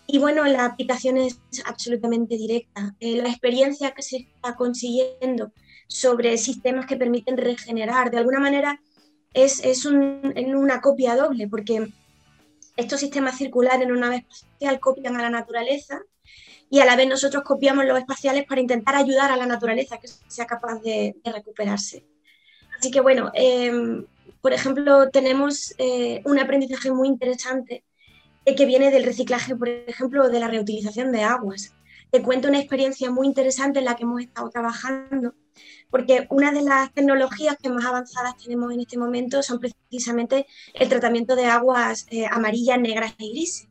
Y 0.07 0.19
bueno, 0.19 0.45
la 0.45 0.65
aplicación 0.65 1.17
es 1.17 1.39
absolutamente 1.65 2.37
directa. 2.37 2.95
Eh, 3.01 3.17
la 3.17 3.29
experiencia 3.29 3.93
que 3.93 4.03
se 4.03 4.17
está 4.17 4.57
consiguiendo 4.57 5.53
sobre 5.87 6.37
sistemas 6.39 6.87
que 6.87 6.97
permiten 6.97 7.37
regenerar, 7.37 8.11
de 8.11 8.19
alguna 8.19 8.41
manera, 8.41 8.81
es, 9.33 9.65
es 9.65 9.87
una 9.87 10.81
copia 10.81 11.17
doble, 11.17 11.49
porque 11.49 11.89
estos 12.77 13.01
sistemas 13.01 13.39
circulares 13.39 13.83
en 13.83 13.93
una 13.93 14.09
nave 14.09 14.27
espacial 14.29 14.81
copian 14.81 15.17
a 15.17 15.23
la 15.23 15.31
naturaleza 15.31 16.03
y 16.71 16.81
a 16.81 16.85
la 16.85 16.97
vez 16.97 17.07
nosotros 17.07 17.43
copiamos 17.45 17.85
los 17.85 17.99
espaciales 17.99 18.47
para 18.47 18.61
intentar 18.61 18.97
ayudar 18.97 19.31
a 19.31 19.37
la 19.37 19.47
naturaleza 19.47 19.99
que 19.99 20.09
sea 20.09 20.47
capaz 20.47 20.81
de, 20.81 21.15
recuperarse. 21.25 22.07
Así 22.79 22.91
que 22.91 23.01
bueno, 23.01 23.31
em, 23.35 24.07
por 24.41 24.53
ejemplo, 24.53 25.11
tenemos 25.11 25.75
eh, 25.79 26.23
un 26.25 26.39
aprendizaje 26.39 26.91
muy 26.91 27.09
interesante 27.09 27.85
que 28.45 28.67
viene 28.67 28.91
del 28.91 29.05
reciclaje, 29.05 29.55
por 29.55 29.69
ejemplo, 29.69 30.29
de 30.29 30.41
la 30.41 30.49
reutilización 30.49 31.13
de 31.13 31.23
aguas. 31.23 31.75
Te 32.11 32.23
cuento 32.23 32.49
una 32.49 32.59
experiencia 32.59 33.11
muy 33.11 33.27
interesante 33.27 33.79
en 33.79 33.87
la 33.87 33.97
que 33.97 34.03
hemos 34.03 34.21
estado 34.21 34.51
trabajando, 34.51 35.35
porque 35.91 36.27
una 36.31 36.53
de 36.53 36.63
las 36.63 36.93
tecnologías 36.93 37.57
que 37.57 37.71
más 37.71 37.85
avanzadas 37.85 38.37
tenemos 38.37 38.73
en 38.73 38.81
este 38.81 38.99
momento 38.99 39.43
son 39.43 39.61
precisamente 39.61 40.47
el 40.75 40.89
tratamiento 40.89 41.37
de 41.37 41.47
aguas 41.47 42.07
eh, 42.11 42.27
amarillas, 42.31 42.79
negras 42.81 43.15
y 43.19 43.31
grises, 43.31 43.69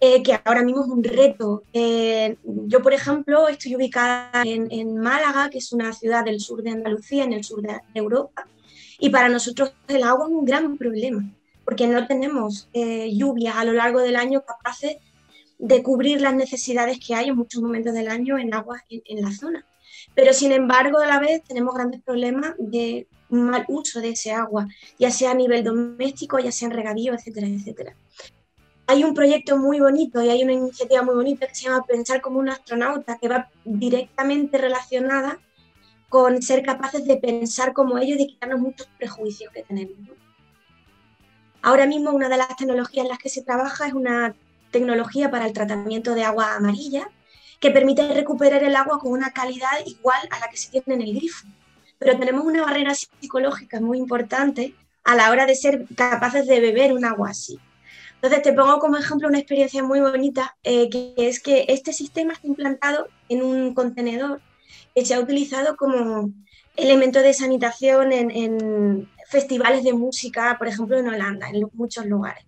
eh, 0.00 0.22
que 0.22 0.38
ahora 0.44 0.62
mismo 0.62 0.82
es 0.84 0.90
un 0.90 1.04
reto. 1.04 1.62
Eh, 1.72 2.36
yo, 2.44 2.82
por 2.82 2.92
ejemplo, 2.92 3.48
estoy 3.48 3.76
ubicada 3.76 4.42
en, 4.44 4.70
en, 4.70 4.98
Málaga, 4.98 5.48
que 5.48 5.58
es 5.58 5.72
una 5.72 5.92
ciudad 5.92 6.24
del 6.24 6.40
sur 6.40 6.62
de 6.62 6.70
Andalucía, 6.70 7.24
en 7.24 7.32
el 7.32 7.44
sur 7.44 7.62
de 7.62 7.80
Europa, 7.94 8.46
y 8.98 9.08
para 9.08 9.28
nosotros 9.28 9.72
el 9.88 10.02
agua 10.02 10.26
es 10.26 10.32
un 10.32 10.44
gran 10.44 10.76
problema 10.76 11.24
porque 11.64 11.86
no 11.86 12.06
tenemos 12.06 12.68
eh, 12.72 13.10
lluvias 13.14 13.56
a 13.56 13.64
lo 13.64 13.72
largo 13.72 14.00
del 14.00 14.16
año 14.16 14.44
capaces 14.44 14.96
de 15.58 15.82
cubrir 15.82 16.20
las 16.20 16.34
necesidades 16.34 16.98
que 17.04 17.14
hay 17.14 17.28
en 17.28 17.36
muchos 17.36 17.62
momentos 17.62 17.94
del 17.94 18.08
año 18.08 18.38
en 18.38 18.52
agua 18.52 18.82
en, 18.88 19.22
la 19.22 19.32
zona. 19.32 19.64
Pero 20.14 20.32
sin 20.32 20.52
embargo, 20.52 20.98
a 20.98 21.06
la 21.06 21.18
vez 21.18 21.42
tenemos 21.44 21.74
grandes 21.74 22.02
problemas 22.02 22.54
de 22.58 23.06
mal 23.30 23.64
uso 23.68 24.00
de 24.00 24.10
ese 24.10 24.32
agua, 24.32 24.68
ya 24.98 25.10
sea 25.10 25.30
a 25.30 25.34
nivel 25.34 25.64
doméstico, 25.64 26.38
ya 26.38 26.52
sea 26.52 26.68
en 26.68 26.74
regadío, 26.74 27.14
etcétera, 27.14 27.46
etcétera. 27.46 27.96
Hay 28.86 29.02
un 29.02 29.14
proyecto 29.14 29.56
muy 29.56 29.80
bonito 29.80 30.22
y 30.22 30.28
hay 30.28 30.42
una 30.42 30.52
iniciativa 30.52 31.02
muy 31.02 31.14
bonita 31.14 31.46
que 31.46 31.54
se 31.54 31.64
llama 31.64 31.86
Pensar 31.86 32.20
como 32.20 32.38
un 32.38 32.50
astronauta, 32.50 33.16
que 33.18 33.28
va 33.28 33.48
directamente 33.64 34.58
relacionada 34.58 35.38
con 36.10 36.42
ser 36.42 36.62
capaces 36.62 37.06
de 37.06 37.16
pensar 37.16 37.72
como 37.72 37.96
ellos 37.98 38.16
y 38.16 38.24
de 38.24 38.26
quitarnos 38.26 38.60
muchos 38.60 38.86
prejuicios 38.98 39.50
que 39.52 39.62
tenemos. 39.62 39.96
Ahora 41.64 41.86
mismo 41.86 42.10
una 42.10 42.28
de 42.28 42.36
las 42.36 42.54
tecnologías 42.58 43.06
en 43.06 43.08
las 43.08 43.18
que 43.18 43.30
se 43.30 43.40
trabaja 43.40 43.86
es 43.86 43.94
una 43.94 44.34
tecnología 44.70 45.30
para 45.30 45.46
el 45.46 45.54
tratamiento 45.54 46.14
de 46.14 46.22
agua 46.22 46.56
amarilla 46.56 47.10
que 47.58 47.70
permite 47.70 48.06
recuperar 48.12 48.62
el 48.62 48.76
agua 48.76 48.98
con 48.98 49.12
una 49.12 49.30
calidad 49.30 49.70
igual 49.86 50.18
a 50.30 50.40
la 50.40 50.48
que 50.48 50.58
se 50.58 50.70
tiene 50.70 51.02
en 51.02 51.08
el 51.08 51.14
grifo. 51.14 51.46
Pero 51.98 52.18
tenemos 52.18 52.44
una 52.44 52.66
barrera 52.66 52.94
psicológica 52.94 53.80
muy 53.80 53.96
importante 53.96 54.74
a 55.04 55.16
la 55.16 55.30
hora 55.30 55.46
de 55.46 55.54
ser 55.54 55.86
capaces 55.96 56.46
de 56.46 56.60
beber 56.60 56.92
un 56.92 57.06
agua 57.06 57.30
así. 57.30 57.58
Entonces 58.16 58.42
te 58.42 58.52
pongo 58.52 58.78
como 58.78 58.98
ejemplo 58.98 59.28
una 59.28 59.38
experiencia 59.38 59.82
muy 59.82 60.00
bonita, 60.00 60.58
eh, 60.64 60.90
que 60.90 61.14
es 61.16 61.40
que 61.40 61.64
este 61.68 61.94
sistema 61.94 62.34
está 62.34 62.46
implantado 62.46 63.08
en 63.30 63.42
un 63.42 63.72
contenedor 63.72 64.42
que 64.94 65.06
se 65.06 65.14
ha 65.14 65.20
utilizado 65.20 65.78
como 65.78 66.30
elementos 66.76 67.22
de 67.22 67.32
sanitación 67.32 68.12
en, 68.12 69.08
festivales 69.28 69.84
de 69.84 69.92
música, 69.92 70.56
por 70.58 70.68
ejemplo 70.68 70.98
en 70.98 71.08
Holanda, 71.08 71.48
en 71.48 71.68
muchos 71.72 72.06
lugares. 72.06 72.44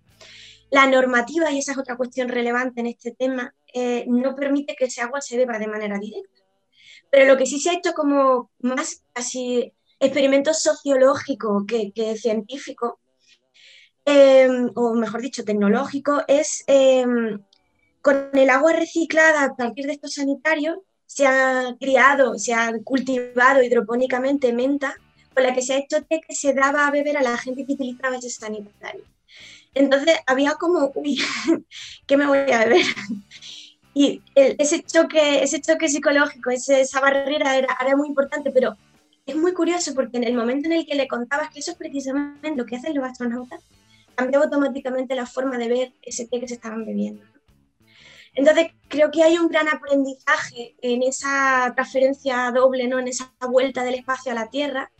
La 0.69 0.85
normativa, 0.87 1.49
y 1.51 1.59
esa 1.59 1.71
es 1.71 1.77
otra 1.77 1.95
cuestión 1.95 2.27
relevante 2.27 2.81
en 2.81 2.87
este 2.87 3.11
tema, 3.11 3.53
eh, 3.73 4.05
no 4.07 4.35
permite 4.35 4.75
que 4.75 4.85
ese 4.85 5.01
agua 5.01 5.21
se 5.21 5.37
beba 5.37 5.57
de 5.59 5.67
manera 5.67 5.97
directa. 5.97 6.41
Pero 7.09 7.25
lo 7.25 7.37
que 7.37 7.45
sí 7.45 7.59
se 7.59 7.69
ha 7.69 7.73
hecho 7.73 7.93
como 7.93 8.51
más 8.59 9.03
casi 9.13 9.73
experimento 9.99 10.53
sociológico 10.53 11.65
que, 11.65 12.17
científico, 12.17 12.99
em, 14.05 14.69
o 14.75 14.93
mejor 14.93 15.21
dicho, 15.21 15.43
tecnológico, 15.43 16.23
es 16.27 16.63
em, 16.67 17.39
con 18.01 18.29
el 18.33 18.49
agua 18.49 18.73
reciclada 18.73 19.43
a 19.43 19.55
partir 19.55 19.85
de 19.85 19.93
estos 19.93 20.15
sanitarios, 20.15 20.77
se 21.05 21.25
ha 21.25 21.75
criado, 21.79 22.37
se 22.37 22.53
ha 22.53 22.71
cultivado 22.83 23.63
hidropónicamente 23.63 24.53
menta, 24.53 24.97
con 25.37 25.43
la 25.43 25.53
que 25.53 25.61
se 25.61 25.75
ha 25.75 25.77
hecho 25.77 26.03
té 26.03 26.19
que 26.19 26.33
se 26.33 26.51
daba 26.51 26.87
a 26.87 26.91
beber 26.91 27.15
a 27.15 27.21
la 27.21 27.37
gente 27.37 27.63
que 27.63 27.73
utilizaba 27.73 28.15
ese 28.15 28.31
sanitario. 28.31 29.03
Entonces 29.75 30.17
había 30.25 30.55
como, 30.55 30.91
uy, 30.95 31.21
¿qué 32.07 32.17
me 32.17 32.25
voy 32.25 32.39
a 32.51 32.65
beber? 32.65 32.81
Y 33.93 34.23
ese, 34.33 34.81
choque, 34.81 35.43
ese 35.43 35.61
choque 35.61 35.89
psicológico, 35.89 36.49
esa 36.49 36.99
barrera 36.99 37.55
era, 37.55 37.77
era 37.79 37.95
muy 37.95 38.07
importante, 38.07 38.49
pero 38.49 38.75
es 39.27 39.35
muy 39.35 39.53
curioso 39.53 39.93
porque 39.93 40.17
en 40.17 40.23
el 40.23 40.33
momento 40.33 40.69
en 40.69 40.73
el 40.73 40.87
que 40.87 40.95
le 40.95 41.07
contabas 41.07 41.51
que 41.51 41.59
eso 41.59 41.69
es 41.69 41.77
precisamente 41.77 42.55
lo 42.55 42.65
que 42.65 42.77
hacen 42.77 42.95
los 42.95 43.05
astronautas, 43.05 43.63
cambiaba 44.15 44.45
automáticamente 44.45 45.13
la 45.13 45.27
forma 45.27 45.59
de 45.59 45.67
ver 45.67 45.93
ese 46.01 46.25
té 46.25 46.39
que 46.39 46.47
se 46.47 46.55
estaban 46.55 46.83
bebiendo. 46.83 47.23
Entonces, 48.33 48.71
creo 48.87 49.11
que 49.11 49.21
hay 49.21 49.37
un 49.37 49.49
gran 49.49 49.67
aprendizaje 49.67 50.75
en 50.81 51.03
esa 51.03 51.73
transferencia 51.75 52.51
doble, 52.51 52.87
¿no? 52.87 52.97
en 52.97 53.07
esa 53.07 53.31
vuelta 53.47 53.83
del 53.83 53.95
espacio 53.95 54.31
a 54.31 54.35
la 54.35 54.49
Tierra, 54.49 54.91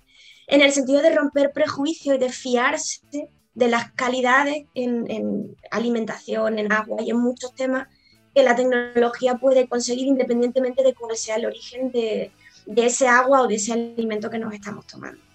en 0.47 0.61
el 0.61 0.71
sentido 0.71 1.01
de 1.01 1.13
romper 1.13 1.51
prejuicios 1.51 2.15
y 2.15 2.19
de 2.19 2.29
fiarse 2.29 3.29
de 3.53 3.67
las 3.67 3.91
calidades 3.91 4.65
en, 4.73 5.55
alimentación, 5.71 6.59
en 6.59 6.71
agua 6.71 7.01
y 7.01 7.09
en 7.11 7.17
muchos 7.17 7.53
temas 7.53 7.87
que 8.33 8.43
la 8.43 8.55
tecnología 8.55 9.35
puede 9.35 9.67
conseguir 9.67 10.07
independientemente 10.07 10.83
de 10.83 10.93
cuál 10.93 11.17
sea 11.17 11.35
el 11.35 11.47
origen 11.47 11.91
de 11.91 12.31
ese 12.75 13.07
agua 13.07 13.41
o 13.41 13.47
de 13.47 13.55
ese 13.55 13.73
alimento 13.73 14.29
que 14.29 14.39
nos 14.39 14.53
estamos 14.53 14.85
tomando. 14.87 15.26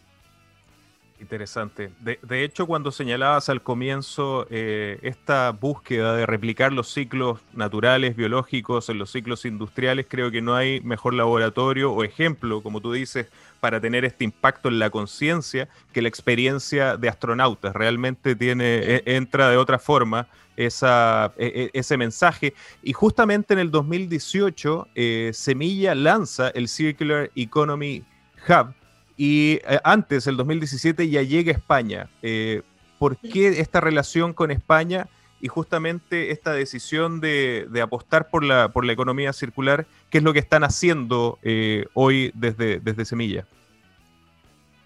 Interesante. 1.33 1.91
De, 1.99 2.45
hecho, 2.45 2.67
cuando 2.67 2.93
señalabas 2.93 3.49
al 3.49 3.63
comienzo 3.63 4.47
eh, 4.51 4.99
esta 5.01 5.51
búsqueda 5.53 6.15
de 6.15 6.27
replicar 6.27 6.75
los 6.75 6.93
ciclos 6.93 7.41
naturales, 7.55 8.17
biológicos, 8.17 8.91
en 8.91 8.99
los 8.99 9.13
ciclos 9.13 9.47
industriales, 9.47 10.05
creo 10.07 10.31
que 10.31 10.43
no 10.43 10.55
hay 10.55 10.83
mejor 10.83 11.15
laboratorio 11.15 11.91
o 11.91 12.05
ejemplo, 12.05 12.63
como 12.63 12.83
tú 12.83 12.93
dices, 12.93 13.29
para 13.61 13.81
tener 13.81 14.05
este 14.05 14.25
impacto 14.25 14.69
en 14.69 14.79
la 14.79 14.91
conciencia 14.91 15.71
que 15.95 16.03
la 16.03 16.09
experiencia 16.09 16.99
de 16.99 17.09
astronautas. 17.09 17.75
Realmente 17.75 18.37
tiene, 18.37 18.81
e, 18.81 19.03
entra 19.07 19.49
de 19.49 19.57
otra 19.57 19.79
forma 19.79 20.29
esa, 20.59 21.33
e, 21.39 21.71
e, 21.73 21.79
ese 21.79 21.97
mensaje. 21.97 22.53
Y 22.83 22.93
justamente 22.93 23.55
en 23.55 23.61
el 23.61 23.71
2018, 23.71 24.89
eh, 24.95 25.31
Semilla 25.33 25.95
lanza 25.95 26.51
el 26.51 26.69
Circular 26.69 27.31
Economy 27.35 28.05
Hub 28.47 28.75
y 29.17 29.61
eh, 29.67 29.81
antes, 29.85 30.27
el 30.27 30.37
2017, 30.37 31.09
ya 31.09 31.23
llega 31.23 31.53
a 31.53 31.57
España. 31.57 32.09
Eh, 32.23 32.63
¿Por 32.99 33.17
qué 33.17 33.49
esta 33.61 33.81
relación 33.81 34.33
con 34.33 34.51
España 34.51 35.09
y 35.41 35.49
justamente 35.49 36.31
esta 36.31 36.53
decisión 36.53 37.21
de, 37.21 37.69
apostar 37.83 38.31
por 38.31 38.45
la, 38.45 38.73
por 38.73 38.85
la 38.85 38.93
economía 38.93 39.33
circular? 39.33 39.87
¿Qué 40.11 40.19
es 40.19 40.25
lo 40.25 40.33
que 40.33 40.39
están 40.39 40.63
haciendo 40.63 41.39
eh, 41.43 41.87
hoy 41.95 42.31
desde, 42.35 42.79
desde 42.79 43.05
Semilla? 43.05 43.47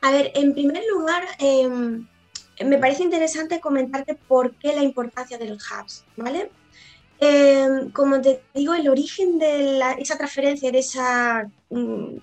A 0.00 0.11
ver, 0.12 0.33
en 0.35 0.54
primer 0.54 0.83
lugar, 0.90 1.25
em, 1.38 2.06
me 2.64 2.78
parece 2.78 3.02
interesante 3.02 3.61
comentarte 3.61 4.14
por 4.14 4.54
qué 4.54 4.75
la 4.75 4.83
importancia 4.83 5.37
de 5.37 5.49
los 5.49 5.62
hubs, 5.71 6.04
¿vale? 6.16 6.50
Em, 7.18 7.90
como 7.90 8.21
te 8.21 8.42
digo, 8.54 8.75
el 8.75 8.88
origen 8.88 9.38
de 9.38 9.80
esa 9.99 10.16
transferencia, 10.16 10.71
de 10.71 10.78
esa 10.78 11.50
mm, 11.71 12.16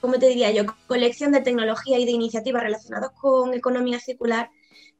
como 0.00 0.18
te 0.18 0.28
diría 0.28 0.50
yo?, 0.50 0.64
colección 0.86 1.32
de 1.32 1.40
tecnología 1.40 1.98
y 1.98 2.04
de 2.04 2.12
iniciativas 2.12 2.62
relacionadas 2.62 3.10
con 3.10 3.54
economía 3.54 4.00
circular, 4.00 4.50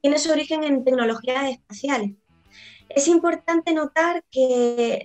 tiene 0.01 0.19
su 0.19 0.31
origen 0.31 0.63
en 0.63 0.83
tecnologías 0.83 1.51
espaciales. 1.51 2.11
Es 2.89 3.07
importante 3.07 3.73
notar 3.73 4.23
que 4.31 5.01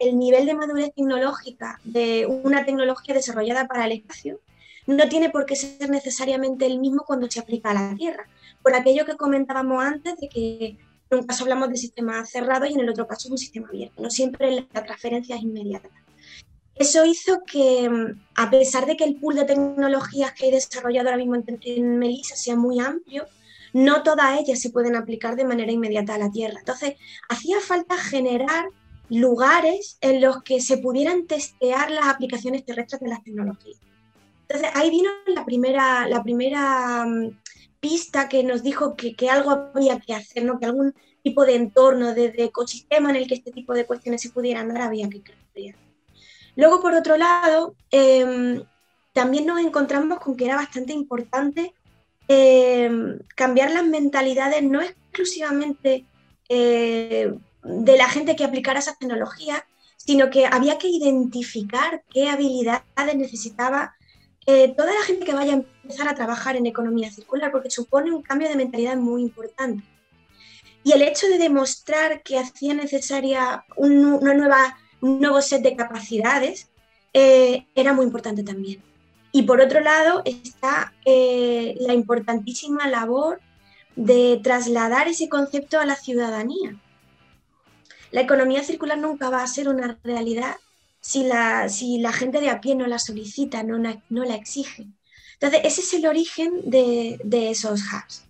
el 0.00 0.18
nivel 0.18 0.46
de 0.46 0.54
madurez 0.54 0.92
tecnológica 0.94 1.78
de 1.84 2.26
una 2.26 2.64
tecnología 2.64 3.14
desarrollada 3.14 3.68
para 3.68 3.84
el 3.84 3.92
espacio 3.92 4.40
no 4.86 5.08
tiene 5.08 5.30
por 5.30 5.46
qué 5.46 5.56
ser 5.56 5.88
necesariamente 5.88 6.66
el 6.66 6.78
mismo 6.78 7.04
cuando 7.06 7.30
se 7.30 7.40
aplica 7.40 7.70
a 7.70 7.74
la 7.74 7.94
Tierra, 7.94 8.26
por 8.62 8.74
aquello 8.74 9.04
que 9.04 9.16
comentábamos 9.16 9.84
antes 9.84 10.16
de 10.16 10.28
que 10.28 10.76
en 11.10 11.18
un 11.18 11.26
caso 11.26 11.44
hablamos 11.44 11.68
de 11.68 11.76
sistema 11.76 12.24
cerrado 12.26 12.66
y 12.66 12.72
en 12.72 12.80
el 12.80 12.88
otro 12.90 13.06
caso 13.06 13.28
un 13.28 13.38
sistema 13.38 13.68
abierto. 13.68 14.02
No 14.02 14.10
siempre 14.10 14.66
la 14.72 14.84
transferencia 14.84 15.36
es 15.36 15.42
inmediata. 15.42 15.88
Eso 16.76 17.06
hizo 17.06 17.42
que, 17.46 17.88
mm, 17.88 18.20
a 18.34 18.50
pesar 18.50 18.84
de 18.84 18.96
que 18.96 19.04
el 19.04 19.16
pool 19.16 19.34
de 19.34 19.44
tecnologías 19.44 20.32
que 20.32 20.46
hay 20.46 20.50
desarrollado 20.52 21.08
ahora 21.08 21.16
mismo 21.16 21.36
en, 21.36 21.98
Melissa 21.98 22.36
sea 22.36 22.54
muy 22.54 22.80
amplio, 22.80 23.26
no 23.72 24.02
todas 24.02 24.38
ellas 24.38 24.60
se 24.60 24.70
pueden 24.70 24.94
aplicar 24.94 25.36
de 25.36 25.44
manera 25.44 25.72
inmediata 25.72 26.14
a 26.14 26.18
la 26.18 26.30
Tierra. 26.30 26.58
Entonces, 26.58 26.94
hacía 27.28 27.60
falta 27.60 27.96
generar 27.96 28.66
lugares 29.08 29.96
en 30.02 30.20
los 30.20 30.42
que 30.42 30.60
se 30.60 30.78
pudieran 30.78 31.26
testear 31.26 31.90
las 31.90 32.06
aplicaciones 32.06 32.64
terrestres 32.64 33.00
de 33.00 33.08
las 33.08 33.22
tecnologías. 33.22 33.78
Entonces, 34.42 34.70
ahí 34.74 34.90
vino 34.90 35.10
la 35.28 35.44
primera, 35.46 36.06
la 36.08 36.22
primera 36.22 37.06
mm, 37.06 37.38
pista 37.80 38.28
que 38.28 38.42
nos 38.44 38.62
dijo 38.62 38.96
que, 38.96 39.14
algo 39.30 39.70
había 39.74 39.98
que 39.98 40.14
hacer, 40.14 40.44
¿no? 40.44 40.58
que 40.58 40.66
algún 40.66 40.94
tipo 41.22 41.44
de 41.46 41.56
entorno, 41.56 42.14
de, 42.14 42.30
de, 42.32 42.44
ecosistema 42.44 43.10
en 43.10 43.16
el 43.16 43.26
que 43.26 43.34
este 43.34 43.50
tipo 43.50 43.72
de 43.74 43.86
cuestiones 43.86 44.20
se 44.20 44.30
pudieran 44.30 44.68
dar, 44.68 44.82
había 44.82 45.08
que 45.08 45.22
crear. 45.22 45.85
Luego, 46.56 46.80
por 46.80 46.94
otro 46.94 47.16
lado, 47.16 47.74
em, 47.90 48.64
también 49.12 49.46
nos 49.46 49.60
encontramos 49.60 50.18
con 50.18 50.36
que 50.36 50.46
era 50.46 50.56
bastante 50.56 50.92
importante 50.92 51.74
em, 52.28 53.18
cambiar 53.36 53.70
las 53.70 53.84
mentalidades, 53.84 54.62
no 54.62 54.82
exclusivamente 54.82 56.04
eh, 56.48 57.32
de 57.62 57.96
la 57.96 58.08
gente 58.08 58.34
que 58.34 58.44
aplicara 58.44 58.80
esas 58.80 58.98
tecnologías, 58.98 59.62
sino 59.96 60.28
que 60.30 60.46
había 60.46 60.78
que 60.78 60.88
identificar 60.88 62.02
qué 62.10 62.28
habilidades 62.28 63.16
necesitaba 63.16 63.94
eh, 64.46 64.74
toda 64.76 64.92
la 64.94 65.02
gente 65.02 65.24
que 65.24 65.34
vaya 65.34 65.52
a 65.52 65.56
empezar 65.56 66.08
a 66.08 66.14
trabajar 66.14 66.56
en 66.56 66.66
economía 66.66 67.10
circular, 67.10 67.50
porque 67.52 67.70
supone 67.70 68.12
un 68.12 68.22
cambio 68.22 68.48
de 68.48 68.56
mentalidad 68.56 68.96
muy 68.96 69.22
importante. 69.22 69.84
Y 70.84 70.92
el 70.92 71.02
hecho 71.02 71.26
de 71.28 71.38
demostrar 71.38 72.22
que 72.22 72.38
hacía 72.38 72.72
necesaria 72.74 73.64
una 73.76 74.34
nueva 74.34 74.78
un 75.00 75.20
nuevo 75.20 75.40
set 75.40 75.62
de 75.62 75.76
capacidades, 75.76 76.70
eh, 77.12 77.66
era 77.74 77.92
muy 77.92 78.04
importante 78.04 78.42
también. 78.42 78.82
Y 79.32 79.42
por 79.42 79.60
otro 79.60 79.80
lado 79.80 80.22
está 80.24 80.94
eh, 81.04 81.74
la 81.80 81.94
importantísima 81.94 82.88
labor 82.88 83.40
de 83.94 84.40
trasladar 84.42 85.08
ese 85.08 85.28
concepto 85.28 85.78
a 85.78 85.86
la 85.86 85.96
ciudadanía. 85.96 86.78
La 88.10 88.20
economía 88.20 88.62
circular 88.62 88.98
nunca 88.98 89.30
va 89.30 89.42
a 89.42 89.46
ser 89.46 89.68
una 89.68 89.98
realidad 90.04 90.56
si 91.00 91.22
la, 91.24 91.68
si 91.68 91.98
la 91.98 92.12
gente 92.12 92.40
de 92.40 92.50
a 92.50 92.60
pie 92.60 92.74
no 92.74 92.86
la 92.86 92.98
solicita, 92.98 93.62
no, 93.62 93.78
no 93.78 94.24
la 94.24 94.34
exige. 94.34 94.86
Entonces, 95.34 95.60
ese 95.64 95.80
es 95.82 95.94
el 95.94 96.06
origen 96.06 96.68
de, 96.68 97.20
de 97.22 97.50
esos 97.50 97.80
hubs. 97.80 98.24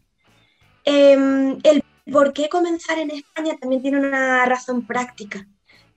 Em, 0.84 1.58
el 1.62 1.82
por 2.12 2.32
qué 2.32 2.48
comenzar 2.48 2.98
en 2.98 3.10
España 3.10 3.56
también 3.60 3.82
tiene 3.82 3.98
una 3.98 4.44
razón 4.44 4.86
práctica. 4.86 5.46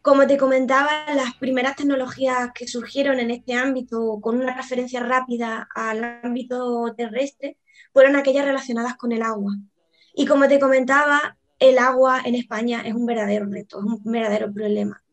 Como 0.01 0.25
te 0.27 0.37
comentaba, 0.37 1.05
las 1.13 1.35
primeras 1.35 1.75
tecnologías 1.75 2.51
que 2.55 2.67
surgieron 2.67 3.19
en 3.19 3.31
este 3.31 3.53
ámbito 3.53 4.19
con 4.21 4.37
una 4.39 4.55
referencia 4.55 5.01
rápida 5.01 5.67
al 5.75 6.21
ámbito 6.23 6.93
terrestre 6.95 7.57
fueron 7.91 8.15
aquellas 8.15 8.45
relacionadas 8.45 8.95
con 8.95 9.11
el 9.11 9.23
agua. 9.23 9.53
Y 10.13 10.25
como 10.25 10.47
te 10.47 10.57
comentaba, 10.57 11.37
el 11.59 11.77
agua 11.77 12.21
en 12.23 12.35
España 12.35 12.81
es 12.85 12.93
un 12.93 13.05
verdadero 13.05 13.45
reto, 13.47 13.79
es 13.79 13.83
un 13.83 14.01
verdadero 14.05 14.51
problema. 14.53 15.03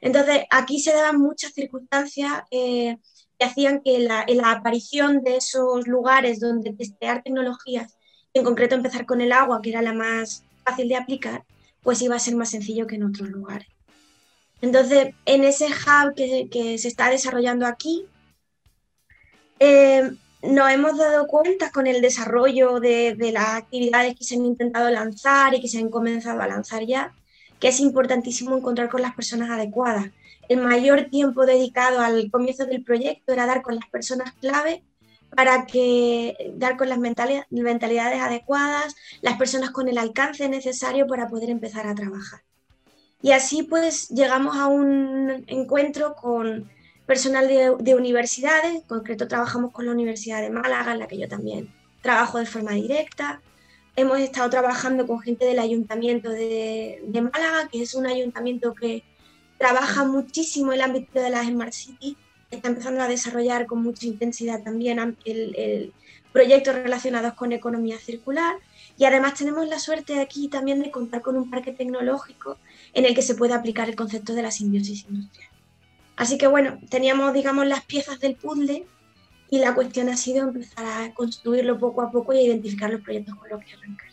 Entonces, 0.00 0.44
aquí 0.50 0.78
se 0.78 0.92
daban 0.92 1.20
muchas 1.20 1.52
circunstancias 1.52 2.32
eh, 2.52 2.98
que 3.38 3.46
hacían 3.46 3.82
que 3.82 3.98
la, 3.98 4.24
la, 4.28 4.52
aparición 4.52 5.22
de 5.22 5.38
esos 5.38 5.88
lugares 5.88 6.38
donde 6.38 6.72
testear 6.72 7.22
tecnologías, 7.24 7.96
en 8.32 8.44
concreto 8.44 8.76
empezar 8.76 9.06
con 9.06 9.20
el 9.20 9.32
agua, 9.32 9.60
que 9.60 9.70
era 9.70 9.82
la 9.82 9.92
más 9.92 10.44
fácil 10.64 10.88
de 10.88 10.96
aplicar, 10.96 11.44
pues 11.82 12.00
iba 12.00 12.14
a 12.14 12.20
ser 12.20 12.36
más 12.36 12.50
sencillo 12.50 12.86
que 12.86 12.94
en 12.94 13.04
otros 13.04 13.28
lugares. 13.28 13.75
Entonces, 14.60 15.14
en 15.26 15.44
ese 15.44 15.66
hub 15.66 16.14
que, 16.14 16.78
se 16.78 16.88
está 16.88 17.10
desarrollando 17.10 17.66
aquí, 17.66 18.06
eh, 19.58 20.10
nos 20.42 20.70
hemos 20.70 20.96
dado 20.98 21.26
cuenta 21.26 21.70
con 21.70 21.86
el 21.86 22.00
desarrollo 22.00 22.80
de, 22.80 23.16
las 23.32 23.48
actividades 23.48 24.14
que 24.16 24.24
se 24.24 24.36
han 24.36 24.44
intentado 24.44 24.90
lanzar 24.90 25.54
y 25.54 25.60
que 25.60 25.68
se 25.68 25.78
han 25.78 25.90
comenzado 25.90 26.40
a 26.40 26.46
lanzar 26.46 26.84
ya, 26.84 27.14
que 27.60 27.68
es 27.68 27.80
importantísimo 27.80 28.56
encontrar 28.56 28.88
con 28.88 29.02
las 29.02 29.14
personas 29.14 29.50
adecuadas. 29.50 30.10
El 30.48 30.58
mayor 30.58 31.06
tiempo 31.10 31.44
dedicado 31.44 32.00
al 32.00 32.30
comienzo 32.30 32.66
del 32.66 32.84
proyecto 32.84 33.32
era 33.32 33.46
dar 33.46 33.62
con 33.62 33.74
las 33.74 33.88
personas 33.88 34.32
clave 34.40 34.84
para 35.34 35.66
que 35.66 36.52
dar 36.54 36.76
con 36.76 36.88
las 36.88 36.98
mentalidades 36.98 38.20
adecuadas, 38.20 38.94
las 39.22 39.36
personas 39.36 39.70
con 39.70 39.88
el 39.88 39.98
alcance 39.98 40.48
necesario 40.48 41.06
para 41.06 41.28
poder 41.28 41.50
empezar 41.50 41.86
a 41.86 41.94
trabajar. 41.94 42.40
Y 43.22 43.32
así 43.32 43.62
pues 43.62 44.08
llegamos 44.08 44.56
a 44.56 44.66
un 44.66 45.44
encuentro 45.46 46.14
con 46.14 46.70
personal 47.06 47.46
de, 47.48 47.94
universidades, 47.94 48.74
en 48.74 48.80
concreto 48.82 49.28
trabajamos 49.28 49.72
con 49.72 49.86
la 49.86 49.92
Universidad 49.92 50.42
de 50.42 50.50
Málaga, 50.50 50.92
en 50.92 50.98
la 50.98 51.06
que 51.06 51.18
yo 51.18 51.28
también 51.28 51.72
trabajo 52.02 52.38
de 52.38 52.46
forma 52.46 52.72
directa. 52.72 53.40
Hemos 53.94 54.18
estado 54.18 54.50
trabajando 54.50 55.06
con 55.06 55.20
gente 55.20 55.46
del 55.46 55.58
Ayuntamiento 55.58 56.30
de, 56.30 57.00
Málaga, 57.12 57.68
que 57.68 57.82
es 57.82 57.94
un 57.94 58.06
ayuntamiento 58.06 58.74
que 58.74 59.04
trabaja 59.56 60.04
muchísimo 60.04 60.72
el 60.72 60.82
ámbito 60.82 61.20
de 61.20 61.30
las 61.30 61.46
Smart 61.46 61.72
Cities, 61.72 62.16
está 62.50 62.68
empezando 62.68 63.00
a 63.00 63.08
desarrollar 63.08 63.66
con 63.66 63.82
mucha 63.82 64.06
intensidad 64.06 64.62
también 64.62 65.16
el, 65.24 65.54
el 65.56 65.92
proyectos 66.36 66.74
relacionados 66.74 67.32
con 67.32 67.52
economía 67.52 67.96
circular 67.98 68.56
y 68.98 69.06
además 69.06 69.32
tenemos 69.32 69.66
la 69.68 69.78
suerte 69.78 70.20
aquí 70.20 70.48
también 70.48 70.82
de 70.82 70.90
contar 70.90 71.22
con 71.22 71.34
un 71.34 71.48
parque 71.48 71.72
tecnológico 71.72 72.58
en 72.92 73.06
el 73.06 73.14
que 73.14 73.22
se 73.22 73.36
puede 73.36 73.54
aplicar 73.54 73.88
el 73.88 73.96
concepto 73.96 74.34
de 74.34 74.42
la 74.42 74.50
simbiosis 74.50 75.06
industrial. 75.08 75.48
Así 76.14 76.36
que 76.36 76.46
bueno, 76.46 76.78
teníamos, 76.90 77.32
digamos, 77.32 77.66
las 77.66 77.86
piezas 77.86 78.20
del 78.20 78.36
puzzle 78.36 78.84
y 79.48 79.60
la 79.60 79.74
cuestión 79.74 80.10
ha 80.10 80.16
sido 80.18 80.46
empezar 80.46 80.84
a 80.84 81.14
construirlo 81.14 81.78
poco 81.78 82.02
a 82.02 82.10
poco 82.10 82.34
y 82.34 82.38
a 82.40 82.42
identificar 82.42 82.90
los 82.90 83.00
proyectos 83.00 83.34
con 83.36 83.48
los 83.48 83.64
que 83.64 83.72
arrancar. 83.72 84.10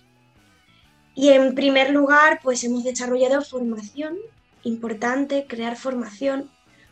Y 1.16 1.28
en 1.32 1.54
primer 1.56 1.90
lugar, 1.90 2.40
pues 2.42 2.64
hemos 2.64 2.86
desarrollado 2.86 3.42
formación, 3.42 4.16
importante, 4.64 5.46
crear 5.46 5.76
formación, 5.76 6.50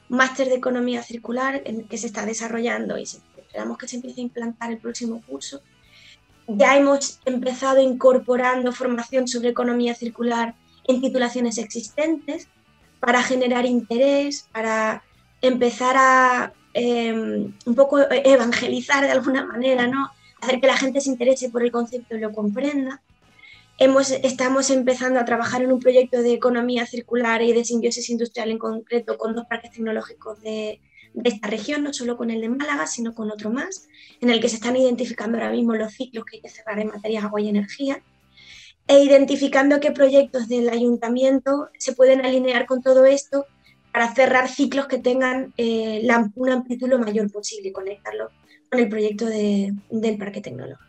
máster 0.09 0.49
de 0.49 0.55
economía 0.55 1.01
circular 1.03 1.61
en 1.63 1.87
que 1.87 1.97
se 1.97 2.07
está 2.07 2.25
desarrollando 2.25 2.97
y 2.97 3.05
esperamos 3.51 3.77
que 3.77 3.87
se 3.89 3.97
empiece 3.97 4.21
a 4.21 4.23
implantar 4.23 4.71
el 4.71 4.77
próximo 4.77 5.21
curso. 5.27 5.61
Ya 6.47 6.77
hemos 6.77 7.19
empezado 7.25 7.81
incorporando 7.81 8.71
formación 8.71 9.27
sobre 9.27 9.49
economía 9.49 9.93
circular 9.93 10.55
en 10.87 11.01
titulaciones 11.01 11.57
existentes 11.57 12.47
para 13.01 13.21
generar 13.21 13.65
interés, 13.65 14.47
para 14.53 15.03
empezar 15.41 15.95
a 15.97 16.53
em, 16.73 17.53
un 17.65 17.75
poco 17.75 17.99
evangelizar 18.09 19.03
de 19.03 19.11
alguna 19.11 19.45
manera, 19.45 19.85
¿no? 19.85 20.09
hacer 20.39 20.61
que 20.61 20.67
la 20.67 20.77
gente 20.77 21.01
se 21.01 21.09
interese 21.09 21.49
por 21.49 21.61
el 21.61 21.71
concepto 21.71 22.15
y 22.15 22.19
lo 22.19 22.31
comprenda. 22.31 23.01
Hemos, 23.77 24.11
estamos 24.11 24.69
empezando 24.69 25.19
a 25.19 25.25
trabajar 25.25 25.61
en 25.61 25.73
un 25.73 25.79
proyecto 25.81 26.21
de 26.21 26.33
economía 26.33 26.85
circular 26.85 27.41
y 27.41 27.51
de 27.51 27.65
simbiosis 27.65 28.09
industrial 28.09 28.49
en 28.49 28.59
concreto 28.59 29.17
con 29.17 29.35
dos 29.35 29.45
parques 29.45 29.71
tecnológicos 29.71 30.41
de, 30.41 30.79
de 31.13 31.29
esta 31.29 31.47
región, 31.47 31.83
no 31.83 31.93
solo 31.93 32.17
con 32.17 32.31
el 32.31 32.41
de 32.41 32.49
Málaga, 32.49 32.87
sino 32.87 33.13
con 33.13 33.31
otro 33.31 33.49
más, 33.49 33.87
en 34.19 34.29
el 34.29 34.39
que 34.39 34.49
se 34.49 34.55
están 34.55 34.75
identificando 34.75 35.37
ahora 35.37 35.51
mismo 35.51 35.73
los 35.75 35.93
ciclos 35.93 36.25
que 36.25 36.37
hay 36.37 36.41
que 36.41 36.49
cerrar 36.49 36.79
en 36.79 36.87
materias 36.87 37.23
agua 37.23 37.41
y 37.41 37.49
energía 37.49 38.01
e 38.87 39.03
identificando 39.03 39.79
qué 39.79 39.91
proyectos 39.91 40.47
del 40.47 40.69
ayuntamiento 40.69 41.69
se 41.77 41.93
pueden 41.93 42.25
alinear 42.25 42.65
con 42.65 42.81
todo 42.81 43.05
esto 43.05 43.45
para 43.91 44.13
cerrar 44.13 44.49
ciclos 44.49 44.87
que 44.87 44.97
tengan 44.97 45.53
eh, 45.57 46.07
una 46.35 46.53
amplitud 46.53 46.87
lo 46.87 46.99
mayor 46.99 47.31
posible 47.31 47.69
y 47.69 47.73
conectarlo 47.73 48.29
con 48.69 48.79
el 48.79 48.89
proyecto 48.89 49.25
del 49.25 50.17
parque 50.17 50.41
tecnológico. 50.41 50.81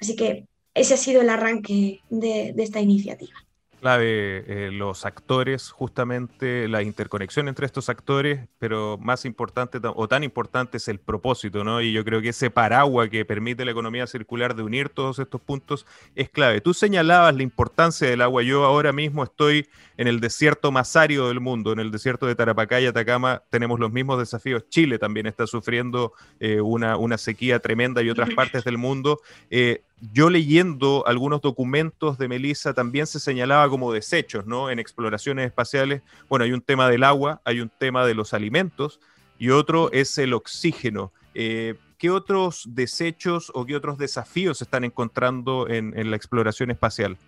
Así 0.00 0.16
que 0.16 0.46
ese 0.74 0.94
ha 0.94 0.96
sido 0.96 1.20
el 1.20 1.28
arranque 1.28 2.00
de 2.08 2.54
esta 2.56 2.80
iniciativa 2.80 3.34
clave 3.80 4.44
eh, 4.46 4.70
los 4.72 5.04
actores, 5.04 5.70
justamente 5.70 6.68
la 6.68 6.82
interconexión 6.82 7.48
entre 7.48 7.66
estos 7.66 7.88
actores, 7.88 8.48
pero 8.58 8.98
más 8.98 9.24
importante 9.24 9.78
o 9.82 10.08
tan 10.08 10.22
importante 10.22 10.76
es 10.76 10.88
el 10.88 11.00
propósito, 11.00 11.64
¿no? 11.64 11.80
Y 11.80 11.92
yo 11.92 12.04
creo 12.04 12.20
que 12.20 12.28
ese 12.28 12.50
paraguas 12.50 13.08
que 13.08 13.24
permite 13.24 13.64
la 13.64 13.70
economía 13.70 14.06
circular 14.06 14.54
de 14.54 14.62
unir 14.62 14.88
todos 14.90 15.18
estos 15.18 15.40
puntos 15.40 15.86
es 16.14 16.28
clave. 16.28 16.60
Tú 16.60 16.74
señalabas 16.74 17.34
la 17.34 17.42
importancia 17.42 18.08
del 18.08 18.22
agua. 18.22 18.42
Yo 18.42 18.64
ahora 18.64 18.92
mismo 18.92 19.24
estoy 19.24 19.66
en 19.96 20.08
el 20.08 20.20
desierto 20.20 20.70
más 20.70 20.96
árido 20.96 21.28
del 21.28 21.40
mundo, 21.40 21.72
en 21.72 21.80
el 21.80 21.90
desierto 21.90 22.26
de 22.26 22.34
Tarapacá 22.34 22.80
y 22.80 22.86
Atacama 22.86 23.42
tenemos 23.50 23.80
los 23.80 23.92
mismos 23.92 24.18
desafíos. 24.18 24.68
Chile 24.68 24.98
también 24.98 25.26
está 25.26 25.46
sufriendo 25.46 26.12
eh, 26.38 26.60
una, 26.60 26.96
una, 26.96 27.18
sequía 27.18 27.58
tremenda 27.58 28.02
y 28.02 28.10
otras 28.10 28.30
partes 28.34 28.64
del 28.64 28.78
mundo. 28.78 29.20
Eh, 29.50 29.82
yo 30.12 30.30
leyendo 30.30 31.06
algunos 31.06 31.40
documentos 31.40 32.16
de 32.18 32.28
Melissa 32.28 32.72
también 32.72 33.06
se 33.06 33.20
señalaba 33.20 33.68
como 33.68 33.92
desechos, 33.92 34.46
¿no? 34.46 34.70
En 34.70 34.78
exploraciones 34.78 35.46
espaciales, 35.46 36.02
bueno, 36.28 36.44
hay 36.44 36.52
un 36.52 36.62
tema 36.62 36.88
del 36.88 37.04
agua, 37.04 37.40
hay 37.44 37.60
un 37.60 37.68
tema 37.68 38.06
de 38.06 38.14
los 38.14 38.32
alimentos 38.32 39.00
y 39.38 39.50
otro 39.50 39.90
es 39.92 40.16
el 40.18 40.32
oxígeno. 40.32 41.12
Eh, 41.34 41.74
¿Qué 41.98 42.10
otros 42.10 42.64
desechos 42.66 43.52
o 43.54 43.66
qué 43.66 43.76
otros 43.76 43.98
desafíos 43.98 44.58
se 44.58 44.64
están 44.64 44.84
encontrando 44.84 45.68
en, 45.68 46.10
la 46.10 46.16
exploración 46.16 46.70
espacial? 46.70 47.18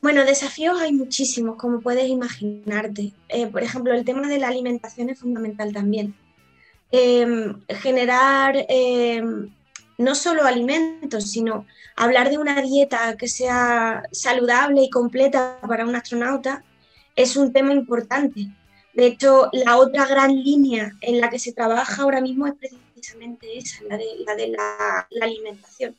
Bueno, 0.00 0.24
desafíos 0.24 0.80
hay 0.80 0.92
muchísimos, 0.92 1.56
como 1.56 1.80
puedes 1.80 2.08
imaginarte. 2.08 3.12
Eh, 3.28 3.46
por 3.48 3.62
ejemplo, 3.62 3.92
el 3.92 4.06
tema 4.06 4.26
de 4.26 4.38
la 4.38 4.48
alimentación 4.48 5.10
es 5.10 5.20
fundamental 5.20 5.72
también. 5.72 6.14
Em, 6.90 7.60
generar 7.68 8.54
em, 8.68 9.50
no 10.02 10.14
solo 10.14 10.44
alimentos, 10.44 11.30
sino 11.30 11.66
hablar 11.96 12.30
de 12.30 12.38
una 12.38 12.60
dieta 12.60 13.16
que 13.16 13.28
sea 13.28 14.02
saludable 14.12 14.82
y 14.82 14.90
completa 14.90 15.58
para 15.66 15.86
un 15.86 15.94
astronauta 15.94 16.64
es 17.16 17.36
un 17.36 17.52
tema 17.52 17.72
importante. 17.72 18.48
De 18.94 19.06
hecho, 19.06 19.48
la 19.52 19.78
otra 19.78 20.06
gran 20.06 20.34
línea 20.34 20.92
en 21.00 21.20
la 21.20 21.30
que 21.30 21.38
se 21.38 21.52
trabaja 21.52 22.02
ahora 22.02 22.20
mismo 22.20 22.46
es 22.46 22.54
precisamente 22.54 23.56
esa, 23.56 23.84
la 23.84 23.96
de, 23.96 24.48
la, 24.48 25.08
alimentación. 25.22 25.96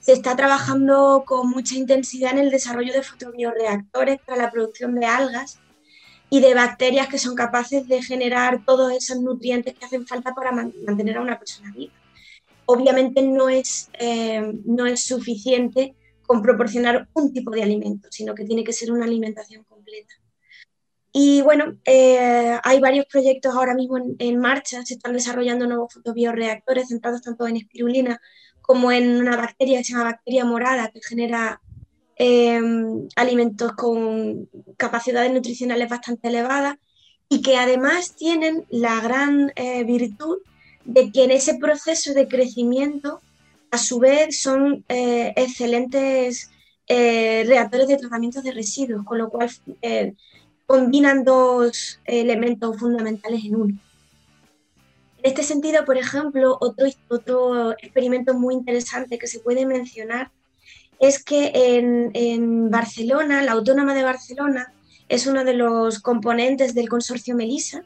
Se 0.00 0.12
está 0.12 0.34
trabajando 0.34 1.24
con 1.26 1.50
mucha 1.50 1.74
intensidad 1.74 2.32
en 2.32 2.38
el 2.38 2.50
desarrollo 2.50 2.92
de 2.92 3.02
fotobioreactores 3.02 4.20
para 4.24 4.42
la 4.42 4.50
producción 4.50 4.94
de 4.98 5.06
algas 5.06 5.58
y 6.30 6.40
de 6.40 6.54
bacterias 6.54 7.08
que 7.08 7.18
son 7.18 7.34
capaces 7.34 7.86
de 7.86 8.02
generar 8.02 8.64
todos 8.64 8.92
esos 8.92 9.20
nutrientes 9.20 9.74
que 9.74 9.84
hacen 9.84 10.06
falta 10.06 10.34
para 10.34 10.52
mantener 10.52 11.18
a 11.18 11.20
una 11.20 11.38
persona 11.38 11.70
viva 11.72 12.01
obviamente 12.66 13.22
no 13.22 13.48
es, 13.48 13.90
eh, 13.98 14.52
no 14.64 14.86
es 14.86 15.04
suficiente 15.04 15.94
con 16.26 16.42
proporcionar 16.42 17.08
un 17.14 17.32
tipo 17.32 17.50
de 17.50 17.62
alimento, 17.62 18.08
sino 18.10 18.34
que 18.34 18.44
tiene 18.44 18.64
que 18.64 18.72
ser 18.72 18.92
una 18.92 19.04
alimentación 19.04 19.64
completa. 19.64 20.14
Y 21.12 21.42
bueno, 21.42 21.76
eh, 21.84 22.58
hay 22.62 22.80
varios 22.80 23.04
proyectos 23.06 23.54
ahora 23.54 23.74
mismo 23.74 23.98
en, 24.18 24.38
marcha, 24.38 24.82
se 24.84 24.94
están 24.94 25.12
desarrollando 25.12 25.66
nuevos 25.66 25.92
fotobioreactores 25.92 26.88
centrados 26.88 27.20
tanto 27.20 27.46
en 27.46 27.56
espirulina 27.58 28.18
como 28.62 28.90
en 28.92 29.20
una 29.20 29.36
bacteria 29.36 29.78
que 29.78 29.84
se 29.84 29.92
llama 29.92 30.04
bacteria 30.04 30.46
morada, 30.46 30.90
que 30.90 31.00
genera 31.02 31.60
em, 32.16 33.08
alimentos 33.16 33.72
con 33.72 34.48
capacidades 34.78 35.32
nutricionales 35.32 35.88
bastante 35.90 36.28
elevadas 36.28 36.76
y 37.28 37.42
que 37.42 37.56
además 37.58 38.14
tienen 38.16 38.64
la 38.70 39.00
gran 39.00 39.52
eh, 39.56 39.84
virtud 39.84 40.38
de 40.84 41.12
que 41.12 41.24
en 41.24 41.30
ese 41.30 41.54
proceso 41.54 42.14
de 42.14 42.28
crecimiento, 42.28 43.20
a 43.70 43.78
su 43.78 43.98
vez, 43.98 44.40
son 44.40 44.84
eh, 44.88 45.32
excelentes 45.36 46.50
eh, 46.86 47.44
reactores 47.46 47.88
de 47.88 47.96
tratamiento 47.96 48.42
de 48.42 48.52
residuos, 48.52 49.04
con 49.04 49.18
lo 49.18 49.30
cual 49.30 49.50
eh, 49.82 50.14
combinan 50.66 51.24
dos 51.24 52.00
elementos 52.04 52.78
fundamentales 52.78 53.44
en 53.44 53.56
uno. 53.56 53.78
En 55.18 55.30
este 55.30 55.42
sentido, 55.42 55.84
por 55.84 55.96
ejemplo, 55.96 56.58
otro, 56.60 56.88
otro 57.08 57.72
experimento 57.72 58.34
muy 58.34 58.54
interesante 58.54 59.18
que 59.18 59.28
se 59.28 59.40
puede 59.40 59.66
mencionar 59.66 60.30
es 60.98 61.22
que 61.22 61.52
en, 61.54 62.10
en 62.14 62.70
Barcelona, 62.70 63.42
la 63.42 63.52
Autónoma 63.52 63.94
de 63.94 64.02
Barcelona, 64.02 64.72
es 65.08 65.26
uno 65.26 65.44
de 65.44 65.54
los 65.54 66.00
componentes 66.00 66.74
del 66.74 66.88
consorcio 66.88 67.36
Melissa, 67.36 67.84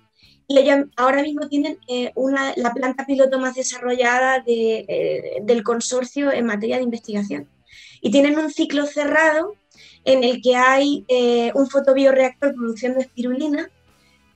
ellos 0.48 0.86
ahora 0.96 1.22
mismo 1.22 1.48
tienen 1.48 1.78
eh, 1.88 2.12
una, 2.14 2.52
la 2.56 2.72
planta 2.72 3.04
piloto 3.04 3.40
más 3.40 3.54
desarrollada 3.54 4.40
de, 4.40 4.84
eh, 4.88 5.38
del 5.42 5.62
consorcio 5.64 6.30
en 6.32 6.46
materia 6.46 6.76
de 6.76 6.84
investigación. 6.84 7.48
Y 8.00 8.10
tienen 8.10 8.38
un 8.38 8.52
ciclo 8.52 8.86
cerrado 8.86 9.54
en 10.04 10.22
el 10.22 10.40
que 10.40 10.54
hay 10.54 11.04
eh, 11.08 11.50
un 11.54 11.68
fotobioreactor 11.68 12.54
produciendo 12.54 13.00
espirulina 13.00 13.70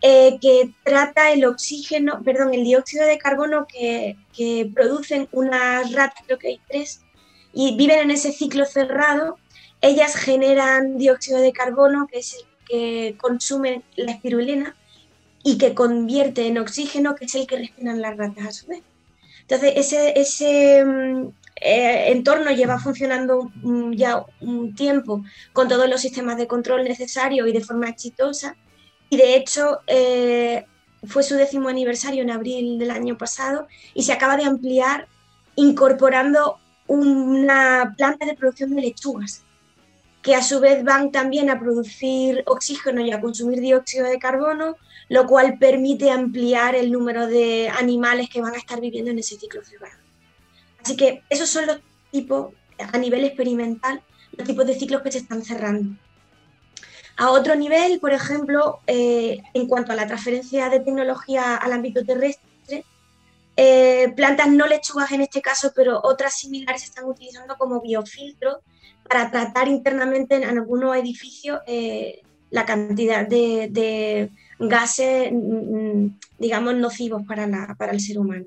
que 0.02 0.72
trata 0.82 1.30
el 1.30 1.44
oxígeno, 1.44 2.22
perdón, 2.24 2.54
el 2.54 2.64
dióxido 2.64 3.04
de 3.04 3.18
carbono 3.18 3.66
que, 3.66 4.16
que 4.34 4.70
producen 4.74 5.28
unas 5.30 5.92
ratas, 5.92 6.24
creo 6.24 6.38
que 6.38 6.48
hay 6.48 6.60
tres, 6.70 7.02
y 7.52 7.76
viven 7.76 7.98
en 7.98 8.10
ese 8.10 8.32
ciclo 8.32 8.64
cerrado. 8.64 9.36
Ellas 9.82 10.16
generan 10.16 10.96
dióxido 10.96 11.38
de 11.38 11.52
carbono, 11.52 12.06
que 12.10 12.20
es 12.20 12.32
el 12.32 12.40
que 12.66 13.18
consume 13.18 13.82
la 13.96 14.12
espirulina, 14.12 14.74
y 15.42 15.58
que 15.58 15.74
convierte 15.74 16.46
en 16.46 16.58
oxígeno, 16.58 17.14
que 17.14 17.24
es 17.24 17.34
el 17.34 17.46
que 17.46 17.56
respiran 17.56 18.00
las 18.00 18.16
ratas 18.16 18.46
a 18.46 18.52
su 18.52 18.66
vez. 18.66 18.82
Entonces, 19.42 19.72
ese, 19.76 20.18
ese 20.20 20.84
mm, 20.84 21.28
eh, 21.56 22.12
entorno 22.12 22.50
lleva 22.50 22.78
funcionando 22.78 23.50
ya 23.92 24.24
un 24.40 24.74
tiempo 24.74 25.24
con 25.52 25.68
todos 25.68 25.88
los 25.88 26.00
sistemas 26.00 26.36
de 26.36 26.46
control 26.46 26.84
necesarios 26.84 27.48
y 27.48 27.52
de 27.52 27.60
forma 27.60 27.88
exitosa. 27.88 28.56
Y 29.08 29.16
de 29.16 29.36
hecho, 29.36 29.80
eh, 29.86 30.64
fue 31.04 31.22
su 31.22 31.34
décimo 31.34 31.68
aniversario 31.68 32.22
en 32.22 32.30
abril 32.30 32.78
del 32.78 32.90
año 32.90 33.16
pasado 33.16 33.66
y 33.94 34.02
se 34.02 34.12
acaba 34.12 34.36
de 34.36 34.44
ampliar 34.44 35.08
incorporando 35.56 36.58
una 36.86 37.94
planta 37.96 38.26
de 38.26 38.34
producción 38.34 38.74
de 38.74 38.82
lechugas, 38.82 39.44
que 40.22 40.34
a 40.34 40.42
su 40.42 40.60
vez 40.60 40.84
van 40.84 41.12
también 41.12 41.50
a 41.50 41.58
producir 41.58 42.42
oxígeno 42.46 43.00
y 43.00 43.12
a 43.12 43.20
consumir 43.20 43.60
dióxido 43.60 44.06
de 44.06 44.18
carbono, 44.18 44.76
lo 45.10 45.26
cual 45.26 45.58
permite 45.58 46.08
ampliar 46.10 46.76
el 46.76 46.92
número 46.92 47.26
de 47.26 47.68
animales 47.68 48.30
que 48.30 48.40
van 48.40 48.54
a 48.54 48.58
estar 48.58 48.80
viviendo 48.80 49.10
en 49.10 49.18
ese 49.18 49.36
ciclo 49.36 49.60
cerrado. 49.64 49.98
Así 50.82 50.96
que 50.96 51.24
esos 51.28 51.50
son 51.50 51.66
los 51.66 51.80
tipos, 52.12 52.54
a 52.78 52.96
nivel 52.96 53.24
experimental, 53.24 54.00
los 54.36 54.46
tipos 54.46 54.64
de 54.64 54.78
ciclos 54.78 55.02
que 55.02 55.10
se 55.10 55.18
están 55.18 55.42
cerrando. 55.42 55.96
A 57.16 57.30
otro 57.32 57.56
nivel, 57.56 57.98
por 57.98 58.12
ejemplo, 58.12 58.78
eh, 58.86 59.42
en 59.52 59.66
cuanto 59.66 59.90
a 59.90 59.96
la 59.96 60.06
transferencia 60.06 60.68
de 60.68 60.78
tecnología 60.78 61.56
al 61.56 61.72
ámbito 61.72 62.04
terrestre, 62.04 62.84
eh, 63.56 64.12
plantas 64.14 64.48
no 64.48 64.68
lechugas 64.68 65.10
en 65.10 65.22
este 65.22 65.42
caso, 65.42 65.72
pero 65.74 66.00
otras 66.04 66.38
similares 66.38 66.82
se 66.82 66.86
están 66.86 67.06
utilizando 67.06 67.56
como 67.58 67.80
biofiltros 67.80 68.58
para 69.08 69.28
tratar 69.32 69.66
internamente 69.66 70.36
en 70.36 70.44
algunos 70.44 70.96
edificios 70.96 71.58
eh, 71.66 72.22
la 72.50 72.64
cantidad 72.64 73.26
de, 73.26 74.30
gases, 74.60 75.32
mm, 75.32 75.36
mm, 75.36 76.18
digamos, 76.38 76.74
nocivos 76.76 77.22
para, 77.26 77.74
para 77.74 77.92
el 77.92 78.00
ser 78.00 78.18
humano. 78.18 78.44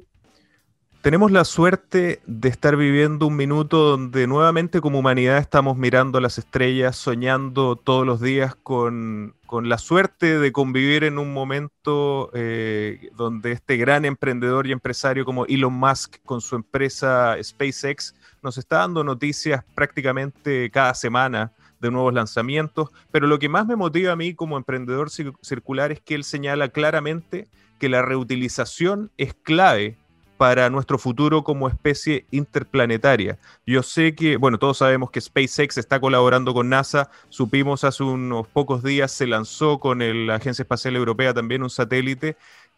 Tenemos 1.03 1.33
la 1.33 1.43
suerte 1.43 2.21
de 2.25 2.47
estar 2.47 2.77
viviendo 2.77 3.27
un 3.27 3.35
minuto 3.35 3.89
donde 3.89 4.25
nuevamente 4.25 4.79
como 4.79 4.99
humanidad 4.99 5.37
estamos 5.37 5.75
mirando 5.75 6.21
las 6.21 6.37
estrellas, 6.37 6.95
soñando 6.95 7.75
todos 7.75 8.05
los 8.05 8.21
días 8.21 8.55
con, 8.55 9.35
la 9.51 9.77
suerte 9.79 10.39
de 10.39 10.53
convivir 10.53 11.03
en 11.03 11.17
un 11.17 11.33
momento 11.33 12.31
eh, 12.33 13.09
donde 13.17 13.51
este 13.51 13.75
gran 13.75 14.05
emprendedor 14.05 14.65
y 14.65 14.71
empresario 14.71 15.25
como 15.25 15.45
Elon 15.45 15.73
Musk 15.73 16.23
con 16.23 16.39
su 16.39 16.55
empresa 16.55 17.35
SpaceX 17.43 18.15
nos 18.41 18.57
está 18.57 18.77
dando 18.77 19.03
noticias 19.03 19.61
prácticamente 19.75 20.71
cada 20.71 20.93
semana 20.93 21.51
de 21.83 21.91
nuevos 21.91 22.13
lanzamientos, 22.13 22.89
pero 23.11 23.27
lo 23.27 23.37
que 23.37 23.49
más 23.49 23.67
me 23.67 23.75
motiva 23.75 24.13
a 24.13 24.15
mí 24.15 24.33
como 24.33 24.57
emprendedor 24.57 25.11
circular 25.11 25.91
es 25.91 25.99
que 25.99 26.15
él 26.15 26.23
señala 26.23 26.69
claramente 26.69 27.47
que 27.77 27.89
la 27.89 28.01
reutilización 28.01 29.11
es 29.17 29.33
clave 29.33 29.97
para 30.37 30.69
nuestro 30.69 30.97
futuro 30.97 31.43
como 31.43 31.67
especie 31.67 32.25
interplanetaria. 32.31 33.37
Yo 33.65 33.83
sé 33.83 34.15
que, 34.15 34.37
bueno, 34.37 34.57
todos 34.57 34.77
sabemos 34.77 35.11
que 35.11 35.21
SpaceX 35.21 35.77
está 35.77 35.99
colaborando 35.99 36.53
con 36.53 36.69
NASA, 36.69 37.09
supimos 37.29 37.83
hace 37.83 38.03
unos 38.03 38.47
pocos 38.47 38.83
días 38.83 39.11
se 39.11 39.27
lanzó 39.27 39.79
con 39.79 39.99
la 40.27 40.35
Agencia 40.35 40.63
Espacial 40.63 40.95
Europea 40.95 41.33
también 41.33 41.63
un 41.63 41.69
satélite. 41.69 42.35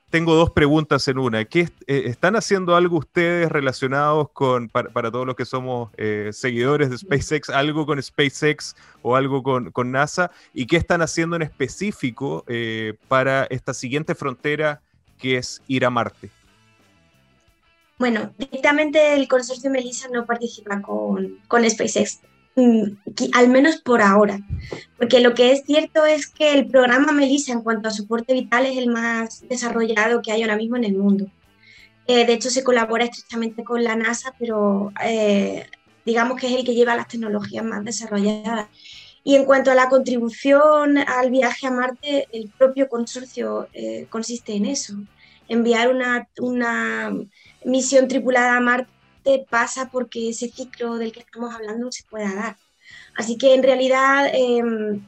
Tengo 0.10 0.36
dos 0.36 0.52
preguntas 0.52 1.08
en 1.08 1.18
una. 1.18 1.44
¿Qué 1.46 1.62
eh, 1.88 2.04
¿Están 2.06 2.36
haciendo 2.36 2.76
algo 2.76 2.98
ustedes 2.98 3.52
relacionados 3.52 4.30
con, 4.32 4.70
para, 4.70 5.12
todos 5.12 5.26
los 5.26 5.36
que 5.36 5.46
somos 5.46 5.92
eh, 5.98 6.30
seguidores 6.32 6.90
de 6.90 6.98
SpaceX, 6.98 7.50
algo 7.50 7.86
con 7.86 8.02
SpaceX 8.02 8.76
o 9.02 9.16
algo 9.16 9.44
con, 9.44 9.72
con 9.72 9.92
NASA? 9.92 10.32
¿Y 10.54 10.68
qué 10.68 10.78
están 10.78 11.02
haciendo 11.02 11.36
en 11.36 11.42
específico 11.42 12.44
eh, 12.48 12.94
para 13.08 13.46
esta 13.46 13.74
siguiente 13.74 14.16
frontera 14.16 14.82
que 15.18 15.38
es 15.38 15.62
ir 15.68 15.86
a 15.86 15.90
Marte? 15.90 16.30
Bueno, 17.98 18.32
directamente 18.38 19.14
el 19.14 19.28
consorcio 19.28 19.72
Melissa 19.72 20.08
no 20.10 20.26
participa 20.26 20.82
con, 20.82 21.40
con 21.48 21.68
SpaceX, 21.70 22.20
al 23.34 23.50
menos 23.50 23.78
por 23.82 24.02
ahora, 24.02 24.40
porque 24.98 25.20
lo 25.20 25.34
que 25.34 25.52
es 25.52 25.64
cierto 25.66 26.06
es 26.06 26.28
que 26.28 26.54
el 26.54 26.68
programa 26.68 27.12
Melissa 27.12 27.52
en 27.52 27.62
cuanto 27.62 27.90
a 27.90 27.92
soporte 27.92 28.34
vital 28.34 28.66
es 28.66 28.78
el 28.78 28.90
más 28.90 29.44
desarrollado 29.50 30.22
que 30.22 30.32
hay 30.32 30.42
ahora 30.42 30.56
mismo 30.56 30.78
en 30.78 30.86
el 30.86 30.96
mundo. 30.96 31.30
Eh, 32.08 32.26
de 32.26 32.34
hecho, 32.34 32.50
se 32.50 32.64
colabora 32.64 33.06
estrechamente 33.06 33.64
con 33.64 33.84
la 33.84 33.96
NASA, 33.96 34.34
pero 34.40 34.94
eh, 35.04 35.66
digamos 36.06 36.40
que 36.40 36.48
es 36.48 36.54
el 36.54 36.64
que 36.64 36.76
lleva 36.76 36.96
las 36.96 37.08
tecnologías 37.08 37.66
más 37.66 37.84
desarrolladas. 37.84 38.68
Y 39.24 39.36
en 39.36 39.46
cuanto 39.46 39.72
a 39.72 39.76
la 39.76 39.90
contribución 39.90 41.00
al 41.00 41.32
viaje 41.32 41.66
a 41.68 41.72
Marte, 41.72 42.28
el 42.32 42.52
propio 42.58 42.88
consorcio 42.88 43.68
eh, 43.74 44.06
consiste 44.10 44.54
en 44.54 44.66
eso, 44.66 44.94
enviar 45.48 45.90
una, 45.90 46.28
una 46.40 47.12
misión 47.66 48.08
tripulada 48.08 48.58
a 48.58 48.62
Marte 48.62 48.95
pasa 49.50 49.90
porque 49.92 50.30
ese 50.30 50.50
ciclo 50.50 50.98
del 50.98 51.12
que 51.12 51.22
estamos 51.22 51.54
hablando 51.54 51.92
se 51.92 52.04
pueda 52.04 52.34
dar. 52.34 52.58
Así 53.16 53.38
que 53.38 53.54
en 53.54 53.64
realidad 53.64 54.28
em, 54.34 55.06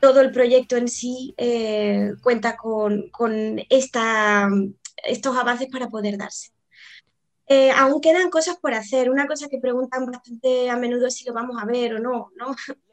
todo 0.00 0.20
el 0.20 0.30
proyecto 0.32 0.76
en 0.76 0.88
sí 0.88 1.34
eh, 1.36 2.12
cuenta 2.22 2.56
con, 2.56 3.10
esta, 3.68 4.48
estos 5.04 5.36
avances 5.36 5.68
para 5.70 5.88
poder 5.88 6.16
darse. 6.16 6.50
Eh, 7.46 7.72
aún 7.72 8.00
quedan 8.00 8.30
cosas 8.30 8.56
por 8.58 8.74
hacer. 8.74 9.10
Una 9.10 9.26
cosa 9.26 9.48
que 9.48 9.58
preguntan 9.58 10.06
bastante 10.06 10.70
a 10.70 10.76
menudo 10.76 11.06
es 11.06 11.16
si 11.16 11.24
lo 11.24 11.32
vamos 11.34 11.56
a 11.60 11.66
ver 11.66 11.94
o 11.94 11.98
no. 11.98 12.30
¿no? 12.36 12.54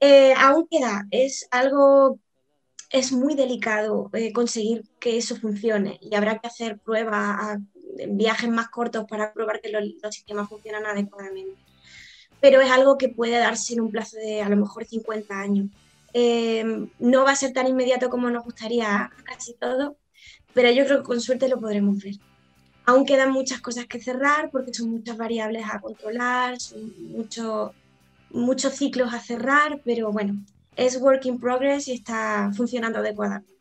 Eh, 0.00 0.32
aún 0.34 0.68
queda. 0.70 1.08
Es 1.10 1.48
algo 1.50 2.20
es 2.90 3.12
muy 3.12 3.34
delicado 3.34 4.10
conseguir 4.32 4.84
que 4.98 5.18
eso 5.18 5.36
funcione 5.36 5.98
y 6.00 6.14
habrá 6.14 6.38
que 6.38 6.46
hacer 6.46 6.78
pruebas 6.78 7.14
a 7.14 7.58
viajes 8.08 8.50
más 8.50 8.68
cortos 8.68 9.06
para 9.08 9.32
probar 9.32 9.60
que 9.60 9.70
los, 9.70 9.82
sistemas 10.14 10.48
funcionan 10.48 10.86
adecuadamente. 10.86 11.56
Pero 12.40 12.60
es 12.60 12.70
algo 12.70 12.98
que 12.98 13.08
puede 13.08 13.38
darse 13.38 13.74
en 13.74 13.80
un 13.80 13.90
plazo 13.90 14.16
de 14.16 14.42
a 14.42 14.48
lo 14.48 14.56
mejor 14.56 14.84
50 14.84 15.40
años. 15.40 15.66
Eh, 16.14 16.64
no 16.98 17.24
va 17.24 17.32
a 17.32 17.36
ser 17.36 17.52
tan 17.52 17.66
inmediato 17.66 18.08
como 18.08 18.30
nos 18.30 18.44
gustaría 18.44 19.10
casi 19.24 19.54
todo, 19.54 19.96
pero 20.54 20.70
yo 20.70 20.84
creo 20.84 20.98
que 20.98 21.04
con 21.04 21.20
suerte 21.20 21.48
lo 21.48 21.60
podremos 21.60 22.02
ver. 22.02 22.14
Aún 22.86 23.04
quedan 23.04 23.32
muchas 23.32 23.60
cosas 23.60 23.86
que 23.86 24.00
cerrar 24.00 24.50
porque 24.50 24.72
son 24.72 24.90
muchas 24.90 25.16
variables 25.16 25.64
a 25.70 25.80
controlar, 25.80 26.58
son 26.58 26.92
muchos 27.12 27.72
muchos 28.30 28.74
ciclos 28.74 29.12
a 29.14 29.20
cerrar, 29.20 29.80
pero 29.84 30.12
bueno, 30.12 30.34
es 30.76 31.00
work 31.00 31.24
in 31.26 31.38
progress 31.38 31.88
y 31.88 31.92
está 31.92 32.50
funcionando 32.54 32.98
adecuadamente. 32.98 33.57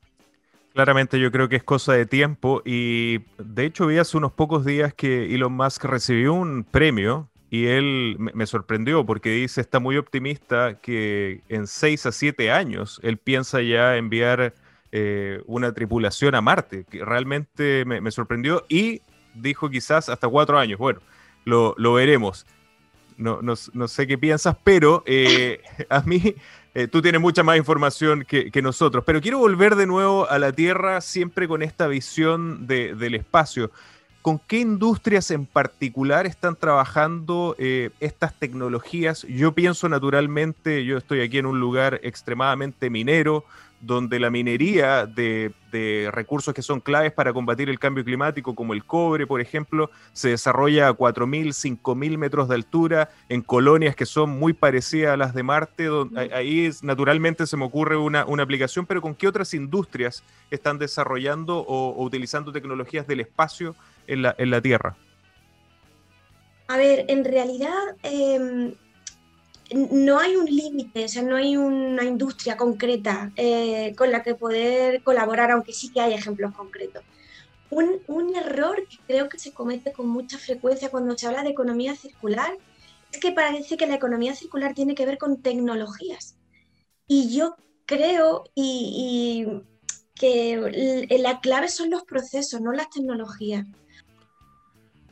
Claramente 0.77 1.19
yo 1.19 1.31
creo 1.31 1.49
que 1.49 1.55
es 1.55 1.63
cosa 1.63 1.93
de 1.93 2.05
tiempo 2.05 2.61
y 2.63 3.21
de 3.39 3.65
hecho 3.65 3.87
vi 3.87 3.97
hace 3.97 4.15
unos 4.15 4.31
pocos 4.31 4.63
días 4.63 4.93
que 4.93 5.33
Elon 5.33 5.51
Musk 5.53 5.85
recibió 5.85 6.35
un 6.35 6.63
premio 6.63 7.27
y 7.49 7.65
él 7.65 8.15
me 8.19 8.45
sorprendió 8.45 9.03
porque 9.03 9.31
dice, 9.31 9.59
está 9.59 9.79
muy 9.79 9.97
optimista 9.97 10.75
que 10.79 11.41
en 11.49 11.65
6 11.65 12.05
a 12.05 12.11
7 12.11 12.51
años 12.51 12.99
él 13.01 13.17
piensa 13.17 13.59
ya 13.63 13.97
enviar 13.97 14.53
eh, 14.91 15.41
una 15.47 15.73
tripulación 15.73 16.35
a 16.35 16.41
Marte, 16.41 16.85
que 16.87 17.03
realmente 17.03 17.83
me, 17.83 18.11
sorprendió 18.11 18.63
y 18.69 19.01
dijo 19.33 19.71
quizás 19.71 20.09
hasta 20.09 20.27
4 20.27 20.59
años. 20.59 20.77
Bueno, 20.77 20.99
lo, 21.43 21.73
veremos. 21.93 22.45
No, 23.17 23.41
no, 23.41 23.87
sé 23.87 24.05
qué 24.05 24.17
piensas, 24.17 24.55
pero 24.63 25.03
eh, 25.07 25.61
a 25.89 26.01
mí 26.01 26.35
eh, 26.75 26.87
tú 26.87 27.01
tienes 27.01 27.19
mucha 27.19 27.41
más 27.41 27.57
información 27.57 28.23
que, 28.23 28.61
nosotros, 28.61 29.03
pero 29.05 29.21
quiero 29.21 29.39
volver 29.39 29.75
de 29.75 29.87
nuevo 29.87 30.29
a 30.29 30.37
la 30.37 30.51
Tierra 30.51 31.01
siempre 31.01 31.47
con 31.47 31.63
esta 31.63 31.87
visión 31.87 32.67
del 32.67 33.15
espacio. 33.15 33.71
¿Con 34.21 34.39
qué 34.39 34.59
industrias 34.59 35.31
en 35.31 35.45
particular 35.45 36.27
están 36.27 36.55
trabajando 36.55 37.55
eh, 37.57 37.89
estas 37.99 38.37
tecnologías? 38.37 39.23
Yo 39.23 39.53
pienso 39.53 39.89
naturalmente, 39.89 40.85
yo 40.85 40.97
estoy 40.97 41.21
aquí 41.21 41.37
en 41.37 41.45
un 41.45 41.59
lugar 41.59 41.99
extremadamente 42.03 42.89
minero, 42.89 43.45
donde 43.79 44.19
la 44.19 44.29
minería 44.29 45.05
de, 45.05 45.53
recursos 46.11 46.55
que 46.55 46.63
son 46.63 46.79
claves 46.79 47.11
para 47.11 47.31
combatir 47.33 47.69
el 47.69 47.77
cambio 47.77 48.03
climático, 48.03 48.55
como 48.55 48.73
el 48.73 48.83
cobre, 48.83 49.27
por 49.27 49.41
ejemplo, 49.41 49.91
se 50.11 50.29
desarrolla 50.29 50.87
a 50.87 50.93
4.000, 50.93 51.79
5.000 51.79 52.17
metros 52.17 52.49
de 52.49 52.55
altura 52.55 53.09
en 53.29 53.43
colonias 53.43 53.95
que 53.95 54.07
son 54.07 54.31
muy 54.31 54.53
parecidas 54.53 55.13
a 55.13 55.17
las 55.17 55.35
de 55.35 55.43
Marte. 55.43 55.83
Donde, 55.83 56.33
ahí 56.33 56.71
naturalmente 56.81 57.45
se 57.45 57.57
me 57.57 57.65
ocurre 57.65 57.95
una, 57.95 58.21
aplicación, 58.21 58.87
pero 58.87 59.01
¿con 59.01 59.13
qué 59.13 59.27
otras 59.27 59.53
industrias 59.53 60.23
están 60.49 60.79
desarrollando 60.79 61.59
o, 61.59 62.03
utilizando 62.03 62.51
tecnologías 62.51 63.05
del 63.05 63.19
espacio 63.19 63.75
en 64.07 64.23
la, 64.23 64.33
en 64.39 64.49
la 64.49 64.61
Tierra? 64.61 64.95
A 66.69 66.77
ver, 66.77 67.05
en 67.07 67.23
realidad... 67.23 67.95
Em, 68.01 68.73
no 69.73 70.19
hay 70.19 70.35
un 70.35 70.45
límite, 70.45 71.05
o 71.05 71.07
sea, 71.07 71.21
no 71.23 71.35
hay 71.35 71.57
una 71.57 72.03
industria 72.03 72.57
concreta 72.57 73.31
eh, 73.35 73.93
con 73.97 74.11
la 74.11 74.23
que 74.23 74.35
poder 74.35 75.03
colaborar, 75.03 75.51
aunque 75.51 75.73
sí 75.73 75.91
que 75.91 76.01
hay 76.01 76.13
ejemplos 76.13 76.53
concretos. 76.55 77.03
Un, 77.69 78.01
un, 78.07 78.35
error 78.35 78.87
que 78.87 78.97
creo 79.05 79.27
que 79.27 79.39
se 79.39 79.51
comete 79.51 79.91
con 79.91 80.07
mucha 80.07 80.37
frecuencia 80.37 80.89
cuando 80.89 81.17
se 81.17 81.27
habla 81.27 81.43
de 81.43 81.49
economía 81.49 81.95
circular 81.95 82.57
es 83.11 83.19
que 83.19 83.33
parece 83.33 83.75
que 83.75 83.87
la 83.87 83.95
economía 83.95 84.35
circular 84.35 84.73
tiene 84.73 84.95
que 84.95 85.05
ver 85.05 85.17
con 85.17 85.41
tecnologías. 85.41 86.37
Y 87.07 87.35
yo 87.35 87.55
creo 87.85 88.43
y, 88.53 89.47
que 90.15 91.07
la 91.19 91.39
clave 91.39 91.69
son 91.69 91.89
los 91.89 92.03
procesos, 92.03 92.61
no 92.61 92.71
las 92.71 92.89
tecnologías. 92.89 93.65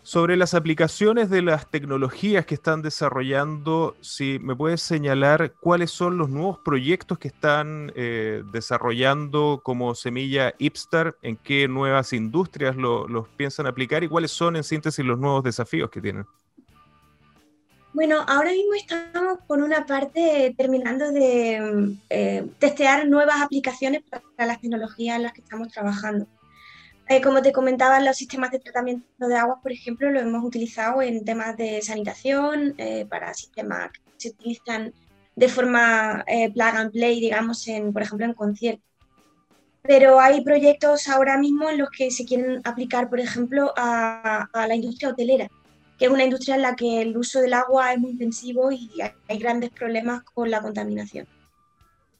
Sobre 0.06 0.38
las 0.38 0.54
aplicaciones 0.54 1.32
de 1.32 1.42
las 1.42 1.68
tecnologías 1.72 2.46
que 2.46 2.54
están 2.54 2.84
desarrollando, 2.84 3.98
si 4.02 4.38
me 4.38 4.56
puedes 4.56 4.84
señalar 4.84 5.54
cuáles 5.60 5.90
son 5.90 6.20
los 6.20 6.30
nuevos 6.30 6.60
proyectos 6.64 7.18
que 7.18 7.30
están 7.30 7.92
eh, 7.96 8.44
desarrollando 8.54 9.62
como 9.64 9.96
semilla 9.96 10.54
Ipstar, 10.60 11.16
en 11.24 11.38
qué 11.38 11.68
nuevas 11.68 12.14
industrias 12.14 12.76
los 12.76 13.28
piensan 13.30 13.66
aplicar 13.66 14.04
y 14.04 14.08
cuáles 14.08 14.30
son 14.30 14.56
en 14.56 14.64
síntesis 14.64 15.04
los 15.04 15.18
nuevos 15.18 15.44
desafíos 15.44 15.90
que 15.90 16.02
tienen. 16.02 16.28
Bueno, 17.92 18.24
ahora 18.28 18.52
mismo 18.52 18.76
estamos 18.76 19.40
por 19.48 19.60
una 19.60 19.88
parte 19.88 20.54
terminando 20.56 21.12
de 21.12 21.98
eh, 22.12 22.48
testear 22.60 23.08
nuevas 23.08 23.42
aplicaciones 23.42 24.04
para 24.04 24.22
las 24.46 24.62
tecnologías 24.62 25.16
en 25.16 25.24
las 25.24 25.34
que 25.34 25.42
estamos 25.42 25.70
trabajando. 25.70 26.28
Eh, 27.08 27.22
como 27.22 27.42
te 27.42 27.52
comentaba, 27.52 28.00
los 28.00 28.18
sistemas 28.18 28.52
de 28.52 28.60
tratamiento 28.60 29.28
de 29.28 29.36
aguas, 29.36 29.60
por 29.62 29.72
ejemplo, 29.72 30.10
lo 30.10 30.20
hemos 30.20 30.44
utilizado 30.44 31.04
en 31.04 31.24
temas 31.24 31.56
de 31.56 31.82
sanitación, 31.84 32.74
eh, 32.80 33.06
para 33.08 33.34
sistemas 33.36 33.92
que 33.92 34.00
se 34.18 34.30
utilizan 34.30 34.92
de 35.36 35.48
forma 35.50 36.24
eh, 36.26 36.52
plug 36.52 36.76
and 36.76 36.92
play, 36.92 37.20
digamos, 37.20 37.68
en, 37.68 37.94
por 37.94 38.02
ejemplo, 38.02 38.26
en 38.26 38.34
conciertos. 38.34 38.84
Pero 39.84 40.20
hay 40.20 40.44
proyectos 40.44 41.08
ahora 41.08 41.38
mismo 41.38 41.70
en 41.70 41.78
los 41.78 41.90
que 41.92 42.10
se 42.10 42.26
quieren 42.26 42.62
aplicar, 42.64 43.08
por 43.08 43.20
ejemplo, 43.20 43.72
a, 43.78 44.50
la 44.54 44.76
industria 44.76 45.10
hotelera, 45.10 45.48
que 46.00 46.06
es 46.06 46.12
una 46.12 46.24
industria 46.24 46.56
en 46.56 46.64
la 46.64 46.76
que 46.76 47.02
el 47.02 47.16
uso 47.16 47.40
del 47.40 47.54
agua 47.54 47.94
es 47.94 48.00
muy 48.00 48.12
intensivo 48.12 48.72
y 48.72 48.90
hay 49.28 49.38
grandes 49.38 49.70
problemas 49.70 50.24
con 50.24 50.50
la 50.50 50.60
contaminación. 50.60 51.28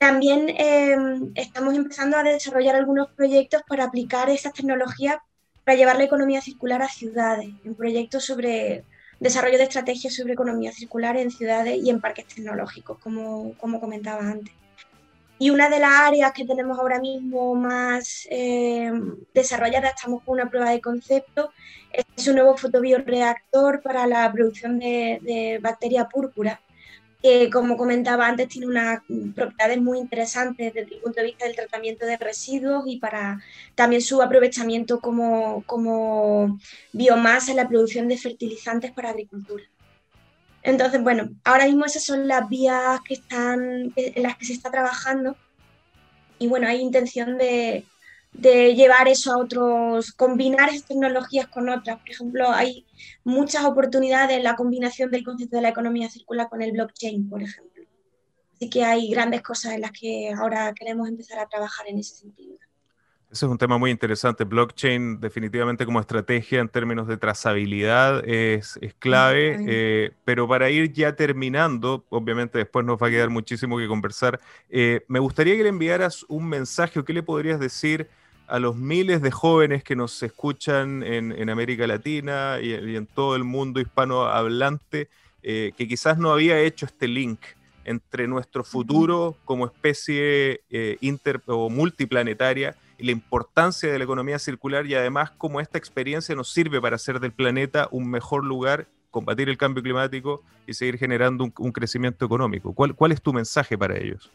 También 0.06 0.54
em, 0.60 1.32
estamos 1.34 1.74
empezando 1.74 2.16
a 2.16 2.22
desarrollar 2.22 2.76
algunos 2.76 3.10
proyectos 3.14 3.64
para 3.68 3.86
aplicar 3.86 4.30
esas 4.30 4.54
tecnologías 4.54 5.18
para 5.64 5.76
llevar 5.76 5.98
la 5.98 6.04
economía 6.04 6.42
circular 6.42 6.84
a 6.84 6.88
ciudades, 6.88 7.50
en 7.64 7.74
proyectos 7.74 8.24
sobre 8.24 8.84
desarrollo 9.20 9.58
de 9.58 9.64
estrategias 9.64 10.14
sobre 10.14 10.34
economía 10.34 10.72
circular 10.72 11.18
en 11.18 11.32
ciudades 11.32 11.80
y 11.84 11.90
en 11.90 12.02
parques 12.02 12.28
tecnológicos, 12.28 13.00
como, 13.00 13.56
como 13.58 13.80
comentaba 13.80 14.30
antes. 14.30 14.54
Y 15.40 15.50
una 15.50 15.70
de 15.70 15.80
las 15.80 15.94
áreas 15.94 16.34
que 16.34 16.46
tenemos 16.46 16.78
ahora 16.78 17.00
mismo 17.00 17.56
más 17.56 18.28
eh, 18.30 18.92
desarrollada, 19.34 19.90
estamos 19.90 20.22
con 20.22 20.36
una 20.36 20.52
prueba 20.52 20.70
de 20.70 20.82
concepto, 20.82 21.52
es 22.16 22.28
un 22.28 22.36
nuevo 22.36 22.56
fotobioreactor 22.56 23.82
para 23.82 24.06
la 24.06 24.32
producción 24.32 24.78
de, 24.78 25.18
de 25.24 25.58
bacteria 25.64 26.08
púrpura, 26.08 26.62
que 27.22 27.50
como 27.50 27.78
comentaba 27.78 28.28
antes 28.28 28.50
tiene 28.50 28.68
unas 28.68 29.02
propiedades 29.34 29.82
muy 29.82 29.98
interesantes 29.98 30.74
desde 30.74 30.96
el 30.96 31.02
punto 31.02 31.20
de 31.20 31.28
vista 31.28 31.46
del 31.46 31.56
tratamiento 31.56 32.06
de 32.06 32.18
residuos 32.18 32.84
y 32.88 32.98
para 32.98 33.42
también 33.74 34.02
su 34.02 34.22
aprovechamiento 34.22 35.00
como, 35.00 35.64
como 35.66 36.60
biomasa 36.94 37.52
en 37.52 37.58
la 37.58 37.68
producción 37.68 38.08
de 38.08 38.18
fertilizantes 38.18 38.92
para 38.92 39.10
agricultura. 39.10 39.64
Entonces, 40.62 41.02
bueno, 41.02 41.30
ahora 41.44 41.66
mismo 41.66 41.86
esas 41.86 42.04
son 42.04 42.28
las 42.28 42.50
vías 42.50 43.00
que 43.08 43.16
están, 43.16 43.94
en 43.96 44.24
las 44.24 44.36
que 44.38 44.46
se 44.46 44.54
está 44.54 44.72
trabajando 44.72 45.36
y 46.40 46.48
bueno, 46.48 46.68
hay 46.68 46.82
intención 46.82 47.38
de, 47.38 47.86
de 48.38 48.76
llevar 48.76 49.08
eso 49.08 49.34
a 49.34 49.38
otros, 49.38 50.12
combinar 50.12 50.70
esas 50.70 50.88
tecnologías 50.88 51.48
con 51.48 51.70
otras. 51.70 52.00
Por 52.00 52.10
ejemplo, 52.10 52.50
hay 52.50 52.86
muchas 53.24 53.66
oportunidades 53.66 54.38
en 54.38 54.44
la 54.44 54.56
combinación 54.56 55.12
del 55.12 55.24
concepto 55.24 55.56
de 55.56 55.62
la 55.62 55.70
economía 55.70 56.10
circular 56.10 56.50
con 56.50 56.62
el 56.62 56.72
blockchain, 56.72 57.30
por 57.30 57.42
ejemplo. 57.42 57.84
Así 58.54 58.70
que 58.70 58.84
hay 58.84 59.10
grandes 59.10 59.42
cosas 59.42 59.74
en 59.74 59.82
las 59.82 59.92
que 59.92 60.34
ahora 60.38 60.74
queremos 60.74 61.10
empezar 61.10 61.40
a 61.40 61.48
trabajar 61.48 61.88
en 61.88 62.00
ese 62.00 62.16
sentido. 62.16 62.58
Ese 63.32 63.46
es 63.48 63.52
un 63.52 63.58
tema 63.58 63.78
muy 63.78 63.92
interesante. 63.92 64.46
Blockchain 64.46 65.20
definitivamente 65.20 65.86
como 65.86 66.00
estrategia 66.00 66.62
en 66.62 66.70
términos 66.70 67.06
de 67.08 67.18
trazabilidad 67.18 68.24
es, 68.26 68.80
es 68.82 68.94
clave, 68.94 69.58
eh, 69.68 70.12
pero 70.24 70.48
para 70.48 70.70
ir 70.70 70.94
ya 70.94 71.18
terminando, 71.18 72.06
obviamente 72.10 72.60
después 72.60 72.86
nos 72.86 73.02
va 73.02 73.08
a 73.08 73.10
quedar 73.10 73.30
muchísimo 73.30 73.78
que 73.78 73.88
conversar, 73.88 74.40
eh, 74.70 75.04
me 75.10 75.20
gustaría 75.20 75.58
que 75.58 75.64
le 75.64 75.70
enviaras 75.70 76.26
un 76.30 76.48
mensaje 76.48 76.98
o 77.00 77.04
qué 77.04 77.12
le 77.12 77.24
podrías 77.24 77.60
decir 77.60 78.08
a 78.48 78.60
los 78.60 78.76
miles 78.76 79.22
de 79.22 79.32
jóvenes 79.32 79.84
que 79.84 79.96
nos 79.96 80.22
escuchan 80.22 81.04
en, 81.04 81.50
América 81.50 81.88
Latina 81.88 82.60
y, 82.62 82.96
en 82.96 83.08
todo 83.08 83.36
el 83.36 83.44
mundo 83.44 83.80
hispanohablante, 83.80 85.10
eh, 85.44 85.74
que 85.78 85.88
quizás 85.88 86.18
no 86.18 86.32
había 86.32 86.60
hecho 86.60 86.86
este 86.86 87.08
link 87.08 87.40
entre 87.86 88.28
nuestro 88.28 88.64
futuro 88.64 89.36
como 89.46 89.66
especie 89.66 90.62
eh, 90.70 90.98
inter 91.02 91.42
o 91.46 91.70
multiplanetaria 91.70 92.76
y 92.98 93.06
la 93.06 93.12
importancia 93.12 93.92
de 93.92 93.98
la 93.98 94.04
economía 94.04 94.40
circular 94.40 94.86
y 94.88 94.96
además 94.96 95.32
cómo 95.38 95.62
esta 95.62 95.78
experiencia 95.78 96.34
nos 96.36 96.52
sirve 96.52 96.82
para 96.82 96.96
hacer 96.96 97.20
del 97.20 97.32
planeta 97.32 97.88
un 97.92 98.10
mejor 98.10 98.44
lugar, 98.44 98.88
combatir 99.12 99.50
el 99.50 99.58
cambio 99.58 99.84
climático 99.84 100.44
y 100.66 100.74
seguir 100.74 100.98
generando 100.98 101.44
un, 101.58 101.72
crecimiento 101.72 102.26
económico. 102.26 102.74
¿Cuál 102.74 103.12
es 103.12 103.22
tu 103.22 103.32
mensaje 103.32 103.78
para 103.78 103.98
ellos? 103.98 104.32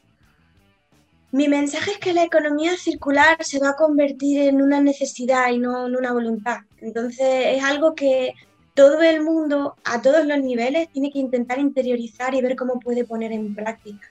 Mi 1.33 1.47
mensaje 1.47 1.93
es 1.93 1.99
que 1.99 2.13
la 2.13 2.25
economía 2.25 2.77
circular 2.77 3.43
se 3.45 3.61
va 3.61 3.71
a 3.71 3.77
convertir 3.77 4.43
en 4.43 4.61
una 4.61 4.81
necesidad 4.81 5.51
y 5.51 5.59
no 5.59 5.87
en 5.87 5.97
una 5.97 6.13
voluntad. 6.13 6.59
Entonces 6.81 7.57
es 7.57 7.63
algo 7.63 7.95
que 7.95 8.35
todo 8.75 9.01
el 9.03 9.23
mundo, 9.23 9.77
a 9.85 10.03
todos 10.03 10.27
los 10.27 10.39
niveles, 10.41 10.91
tiene 10.91 11.13
que 11.13 11.21
intentar 11.21 11.59
interiorizar 11.59 12.35
y 12.35 12.43
ver 12.43 12.57
cómo 12.57 12.81
puede 12.81 13.05
poner 13.05 13.31
en 13.33 13.55
práctica. 13.55 14.11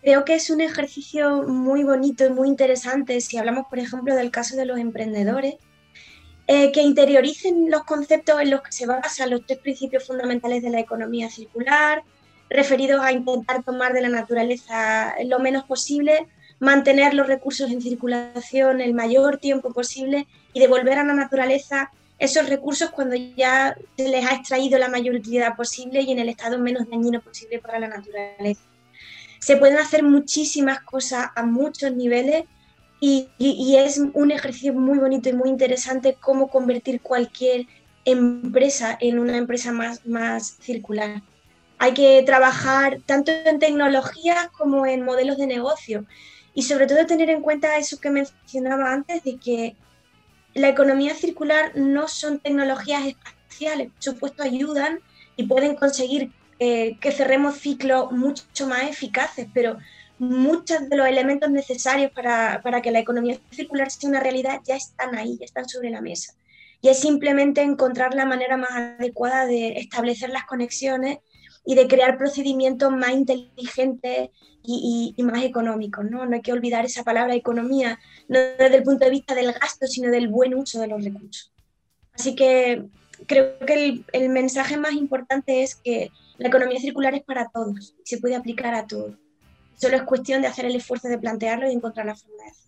Creo 0.00 0.24
que 0.24 0.34
es 0.34 0.48
un 0.50 0.60
ejercicio 0.60 1.42
muy 1.42 1.82
bonito 1.82 2.24
y 2.24 2.30
muy 2.30 2.48
interesante 2.48 3.20
si 3.20 3.36
hablamos, 3.36 3.66
por 3.68 3.80
ejemplo, 3.80 4.14
del 4.14 4.30
caso 4.30 4.56
de 4.56 4.64
los 4.64 4.78
emprendedores, 4.78 5.56
eh, 6.46 6.70
que 6.70 6.82
interioricen 6.82 7.68
los 7.70 7.84
conceptos 7.84 8.40
en 8.40 8.50
los 8.50 8.62
que 8.62 8.72
se 8.72 8.86
basan 8.86 9.30
los 9.30 9.44
tres 9.44 9.58
principios 9.58 10.06
fundamentales 10.06 10.62
de 10.62 10.70
la 10.70 10.80
economía 10.80 11.28
circular, 11.30 12.04
referidos 12.50 13.00
a 13.00 13.12
intentar 13.12 13.62
tomar 13.62 13.92
de 13.92 14.02
la 14.02 14.08
naturaleza 14.08 15.14
lo 15.24 15.38
menos 15.38 15.64
posible, 15.64 16.26
mantener 16.60 17.14
los 17.14 17.26
recursos 17.26 17.70
en 17.70 17.80
circulación 17.80 18.80
el 18.80 18.94
mayor 18.94 19.38
tiempo 19.38 19.72
posible 19.72 20.26
y 20.52 20.60
devolver 20.60 20.98
a 20.98 21.04
la 21.04 21.14
naturaleza 21.14 21.90
esos 22.18 22.48
recursos 22.48 22.90
cuando 22.90 23.14
ya 23.14 23.76
se 23.96 24.08
les 24.08 24.26
ha 24.26 24.34
extraído 24.34 24.78
la 24.78 24.88
mayor 24.88 25.14
utilidad 25.14 25.56
posible 25.56 26.02
y 26.02 26.10
en 26.10 26.18
el 26.18 26.28
estado 26.28 26.58
menos 26.58 26.88
dañino 26.90 27.20
posible 27.20 27.60
para 27.60 27.78
la 27.78 27.88
naturaleza. 27.88 28.62
Se 29.38 29.56
pueden 29.56 29.78
hacer 29.78 30.02
muchísimas 30.02 30.80
cosas 30.80 31.28
a 31.36 31.44
muchos 31.44 31.92
niveles 31.92 32.44
y, 33.00 33.28
es 33.76 33.98
un 33.98 34.32
ejercicio 34.32 34.74
muy 34.74 34.98
bonito 34.98 35.28
y 35.28 35.32
muy 35.32 35.48
interesante 35.48 36.16
cómo 36.18 36.48
convertir 36.48 37.00
cualquier 37.00 37.66
empresa 38.04 38.98
en 39.00 39.20
una 39.20 39.36
empresa 39.36 39.70
más, 39.70 40.04
más 40.04 40.56
circular. 40.60 41.22
Hay 41.78 41.94
que 41.94 42.22
trabajar 42.24 42.98
tanto 43.06 43.30
en 43.32 43.58
tecnologías 43.58 44.48
como 44.50 44.86
en 44.86 45.04
modelos 45.04 45.36
de 45.36 45.46
negocio 45.46 46.04
y 46.54 46.62
sobre 46.62 46.86
todo 46.86 47.06
tener 47.06 47.30
en 47.30 47.42
cuenta 47.42 47.76
eso 47.78 48.00
que 48.00 48.10
mencionaba 48.10 48.92
antes 48.92 49.22
de 49.22 49.36
que 49.38 49.76
la 50.54 50.68
economía 50.68 51.14
circular 51.14 51.72
no 51.76 52.08
son 52.08 52.40
tecnologías 52.40 53.06
espaciales, 53.06 53.90
por 53.92 54.02
supuesto 54.02 54.42
ayudan 54.42 55.00
y 55.36 55.44
pueden 55.44 55.76
conseguir 55.76 56.32
eh, 56.58 56.98
que 57.00 57.12
cerremos 57.12 57.58
ciclos 57.58 58.10
mucho 58.10 58.66
más 58.66 58.82
eficaces, 58.82 59.46
pero 59.54 59.78
muchos 60.18 60.88
de 60.88 60.96
los 60.96 61.06
elementos 61.06 61.48
necesarios 61.50 62.10
para, 62.10 62.60
para, 62.62 62.82
que 62.82 62.90
la 62.90 62.98
economía 62.98 63.38
circular 63.52 63.90
sea 63.92 64.10
una 64.10 64.18
realidad 64.20 64.60
ya 64.64 64.74
están 64.74 65.14
ahí, 65.14 65.36
ya 65.38 65.44
están 65.44 65.68
sobre 65.68 65.90
la 65.90 66.00
mesa. 66.00 66.34
Y 66.80 66.88
es 66.88 66.98
simplemente 66.98 67.62
encontrar 67.62 68.14
la 68.14 68.24
manera 68.24 68.56
más 68.56 68.70
adecuada 68.70 69.46
de 69.46 69.78
establecer 69.78 70.30
las 70.30 70.44
conexiones 70.44 71.18
y 71.68 71.74
de 71.74 71.86
crear 71.86 72.16
procedimientos 72.16 72.90
más 72.90 73.10
inteligentes 73.10 74.30
y, 74.64 75.14
más 75.22 75.44
económicos. 75.44 76.02
¿no? 76.10 76.24
no 76.24 76.34
hay 76.34 76.40
que 76.40 76.54
olvidar 76.54 76.86
esa 76.86 77.04
palabra 77.04 77.34
economía, 77.34 78.00
no 78.26 78.38
desde 78.38 78.76
el 78.76 78.82
punto 78.82 79.04
de 79.04 79.10
vista 79.10 79.34
del 79.34 79.52
gasto, 79.52 79.86
sino 79.86 80.10
del 80.10 80.28
buen 80.28 80.54
uso 80.54 80.80
de 80.80 80.86
los 80.86 81.04
recursos. 81.04 81.52
Así 82.14 82.34
que 82.34 82.86
creo 83.26 83.58
que 83.58 83.74
el, 83.74 84.04
el 84.14 84.30
mensaje 84.30 84.78
más 84.78 84.94
importante 84.94 85.62
es 85.62 85.74
que 85.74 86.10
la 86.38 86.48
economía 86.48 86.80
circular 86.80 87.14
es 87.14 87.22
para 87.22 87.50
todos, 87.50 87.94
se 88.02 88.16
puede 88.16 88.34
aplicar 88.34 88.74
a 88.74 88.86
todos. 88.86 89.16
Solo 89.76 89.96
es 89.96 90.04
cuestión 90.04 90.40
de 90.40 90.48
hacer 90.48 90.64
el 90.64 90.74
esfuerzo 90.74 91.08
de 91.08 91.18
plantearlo 91.18 91.68
y 91.68 91.74
encontrar 91.74 92.06
la 92.06 92.16
forma 92.16 92.44
de 92.44 92.50
hacerlo. 92.50 92.67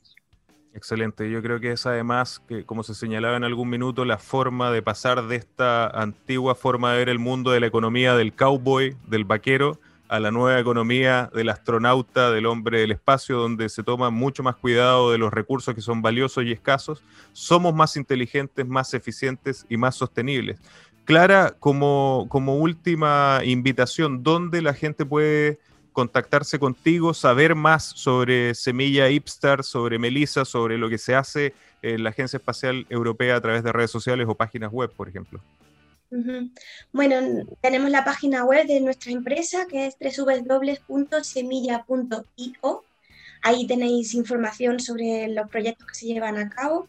Excelente, 0.73 1.29
yo 1.29 1.43
creo 1.43 1.59
que 1.59 1.73
es 1.73 1.85
además, 1.85 2.41
que 2.47 2.65
como 2.65 2.85
se 2.85 2.95
señalaba 2.95 3.37
en 3.37 3.43
algún 3.43 3.69
minuto, 3.69 4.05
la 4.05 4.19
forma 4.19 4.71
de 4.71 4.83
pasar 4.83 5.27
de 5.27 5.37
esta 5.37 5.89
antigua 5.89 6.55
forma 6.55 6.93
de 6.93 6.99
ver 6.99 7.09
el 7.09 7.19
mundo 7.19 7.51
de 7.51 7.59
la 7.59 7.67
economía 7.67 8.15
del 8.15 8.33
cowboy, 8.33 8.97
del 9.09 9.25
vaquero, 9.25 9.81
a 10.09 10.21
la 10.21 10.31
nueva 10.31 10.59
economía 10.59 11.31
del 11.35 11.49
astronauta, 11.51 12.31
del 12.31 12.47
hombre 12.47 12.81
del 12.81 12.93
espacio, 12.93 13.37
donde 13.37 13.69
se 13.69 13.83
toma 13.83 14.11
mucho 14.11 14.43
más 14.43 14.57
cuidado 14.57 15.11
de 15.11 15.19
los 15.19 15.33
recursos 15.33 15.75
que 15.75 15.81
son 15.81 16.03
valiosos 16.03 16.45
y 16.45 16.53
escasos, 16.53 17.03
somos 17.33 17.75
más 17.75 17.97
inteligentes, 17.97 18.67
más 18.67 18.95
eficientes 18.95 19.67
y 19.69 19.77
más 19.77 19.97
sostenibles. 19.97 20.61
Clara, 21.05 21.57
como, 21.59 22.27
como 22.29 22.57
última 22.57 23.41
invitación, 23.45 24.23
¿dónde 24.23 24.63
la 24.63 24.75
gente 24.75 25.05
puede 25.05 25.59
contactarse 25.93 26.59
contigo, 26.59 27.15
saber 27.15 27.55
más 27.55 27.85
sobre 27.85 28.55
Semilla 28.55 29.11
Ipstar, 29.11 29.65
sobre 29.65 29.99
Melissa, 29.99 30.45
sobre 30.45 30.79
lo 30.79 30.89
que 30.89 30.99
se 30.99 31.15
hace 31.15 31.55
en 31.83 32.05
la 32.05 32.11
Agencia 32.11 32.37
Espacial 32.37 32.87
Europea 32.89 33.37
a 33.37 33.41
través 33.41 33.63
de 33.63 33.73
redes 33.73 33.91
sociales 33.91 34.27
o 34.29 34.35
páginas 34.35 34.73
web, 34.73 34.91
por 34.91 35.09
ejemplo? 35.09 35.41
Bueno, 36.93 37.45
tenemos 37.61 37.91
la 37.91 38.05
página 38.05 38.45
web 38.45 38.67
de 38.67 38.81
nuestra 38.81 39.13
empresa 39.13 39.67
que 39.69 39.87
es 39.87 39.97
www.semilla.io. 40.01 42.85
Ahí 43.43 43.67
tenéis 43.67 44.15
información 44.15 44.81
sobre 44.81 45.29
los 45.29 45.49
proyectos 45.49 45.87
que 45.87 45.95
se 45.95 46.07
llevan 46.07 46.37
a 46.37 46.51
cabo. 46.51 46.89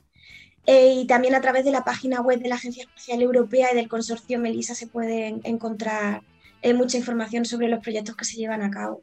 Eh, 0.66 0.94
y 0.94 1.08
también 1.08 1.34
a 1.34 1.42
través 1.42 1.66
de 1.66 1.72
la 1.72 1.84
página 1.84 2.22
web 2.22 2.40
de 2.40 2.50
la 2.50 2.56
Agencia 2.56 2.84
Espacial 2.84 3.22
Europea 3.22 3.72
y 3.72 3.76
del 3.76 3.90
consorcio 3.90 4.40
MELISA 4.40 4.76
se 4.76 4.88
puede 4.88 5.40
encontrar 5.44 6.22
eh, 6.62 6.74
mucha 6.74 6.98
información 6.98 7.46
sobre 7.46 7.68
los 7.68 7.80
proyectos 7.80 8.16
que 8.16 8.26
se 8.26 8.38
llevan 8.38 8.62
a 8.62 8.72
cabo. 8.72 9.02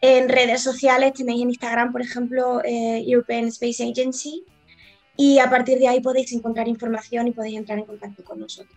En 0.00 0.28
redes 0.28 0.62
sociales 0.62 1.12
tenéis 1.14 1.42
en 1.42 1.50
Instagram, 1.50 1.92
por 1.92 2.02
ejemplo, 2.02 2.60
eh, 2.64 3.04
European 3.06 3.44
Space 3.44 3.88
Agency 3.88 4.44
y 5.16 5.38
a 5.38 5.48
partir 5.48 5.78
de 5.78 5.88
ahí 5.88 6.00
podéis 6.00 6.32
encontrar 6.32 6.66
información 6.66 7.28
y 7.28 7.32
podéis 7.32 7.58
entrar 7.58 7.78
en 7.78 7.84
contacto 7.84 8.24
con 8.24 8.40
nosotros. 8.40 8.76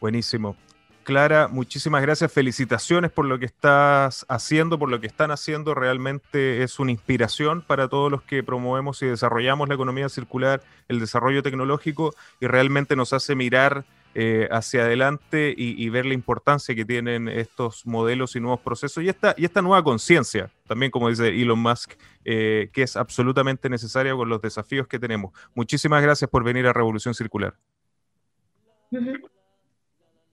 Buenísimo. 0.00 0.56
Clara, 1.04 1.48
muchísimas 1.48 2.02
gracias. 2.02 2.32
Felicitaciones 2.32 3.10
por 3.10 3.24
lo 3.24 3.38
que 3.38 3.46
estás 3.46 4.24
haciendo, 4.28 4.78
por 4.78 4.88
lo 4.88 5.00
que 5.00 5.08
están 5.08 5.32
haciendo. 5.32 5.74
Realmente 5.74 6.62
es 6.62 6.78
una 6.78 6.92
inspiración 6.92 7.62
para 7.62 7.88
todos 7.88 8.10
los 8.10 8.22
que 8.22 8.42
promovemos 8.44 9.02
y 9.02 9.06
desarrollamos 9.06 9.68
la 9.68 9.74
economía 9.74 10.08
circular, 10.08 10.62
el 10.88 11.00
desarrollo 11.00 11.42
tecnológico 11.42 12.14
y 12.40 12.46
realmente 12.46 12.94
nos 12.94 13.12
hace 13.12 13.34
mirar 13.34 13.84
eh, 14.14 14.46
hacia 14.50 14.82
adelante 14.82 15.54
y, 15.56 15.88
ver 15.88 16.04
la 16.04 16.14
importancia 16.14 16.74
que 16.74 16.84
tienen 16.84 17.28
estos 17.28 17.86
modelos 17.86 18.36
y 18.36 18.40
nuevos 18.40 18.60
procesos 18.60 19.02
y 19.02 19.08
esta, 19.08 19.34
y 19.38 19.44
esta 19.44 19.62
nueva 19.62 19.82
conciencia, 19.82 20.50
también 20.66 20.90
como 20.90 21.08
dice 21.08 21.28
Elon 21.28 21.58
Musk, 21.58 21.94
eh, 22.24 22.70
que 22.72 22.82
es 22.82 22.96
absolutamente 22.96 23.70
necesaria 23.70 24.14
con 24.14 24.28
los 24.28 24.42
desafíos 24.42 24.86
que 24.86 24.98
tenemos. 24.98 25.32
Muchísimas 25.54 26.02
gracias 26.02 26.28
por 26.28 26.44
venir 26.44 26.66
a 26.66 26.72
Revolución 26.72 27.14
Circular. 27.14 27.54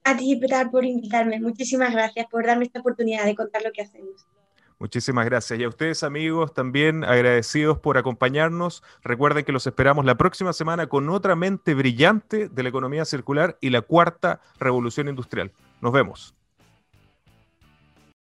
A 0.04 0.16
ti, 0.16 0.36
Petar, 0.36 0.70
por 0.70 0.84
invitarme. 0.84 1.40
Muchísimas 1.40 1.92
gracias 1.92 2.26
por 2.30 2.46
darme 2.46 2.64
esta 2.66 2.80
oportunidad 2.80 3.24
de 3.24 3.34
contar 3.34 3.62
lo 3.62 3.72
que 3.72 3.82
hacemos. 3.82 4.26
Muchísimas 4.80 5.26
gracias. 5.26 5.60
Y 5.60 5.64
a 5.64 5.68
ustedes 5.68 6.02
amigos 6.02 6.54
también 6.54 7.04
agradecidos 7.04 7.78
por 7.78 7.98
acompañarnos. 7.98 8.82
Recuerden 9.04 9.44
que 9.44 9.52
los 9.52 9.66
esperamos 9.66 10.06
la 10.06 10.16
próxima 10.16 10.54
semana 10.54 10.86
con 10.86 11.10
otra 11.10 11.36
mente 11.36 11.74
brillante 11.74 12.48
de 12.48 12.62
la 12.62 12.70
economía 12.70 13.04
circular 13.04 13.58
y 13.60 13.68
la 13.68 13.82
cuarta 13.82 14.40
revolución 14.58 15.08
industrial. 15.08 15.52
Nos 15.82 15.92
vemos. 15.92 16.34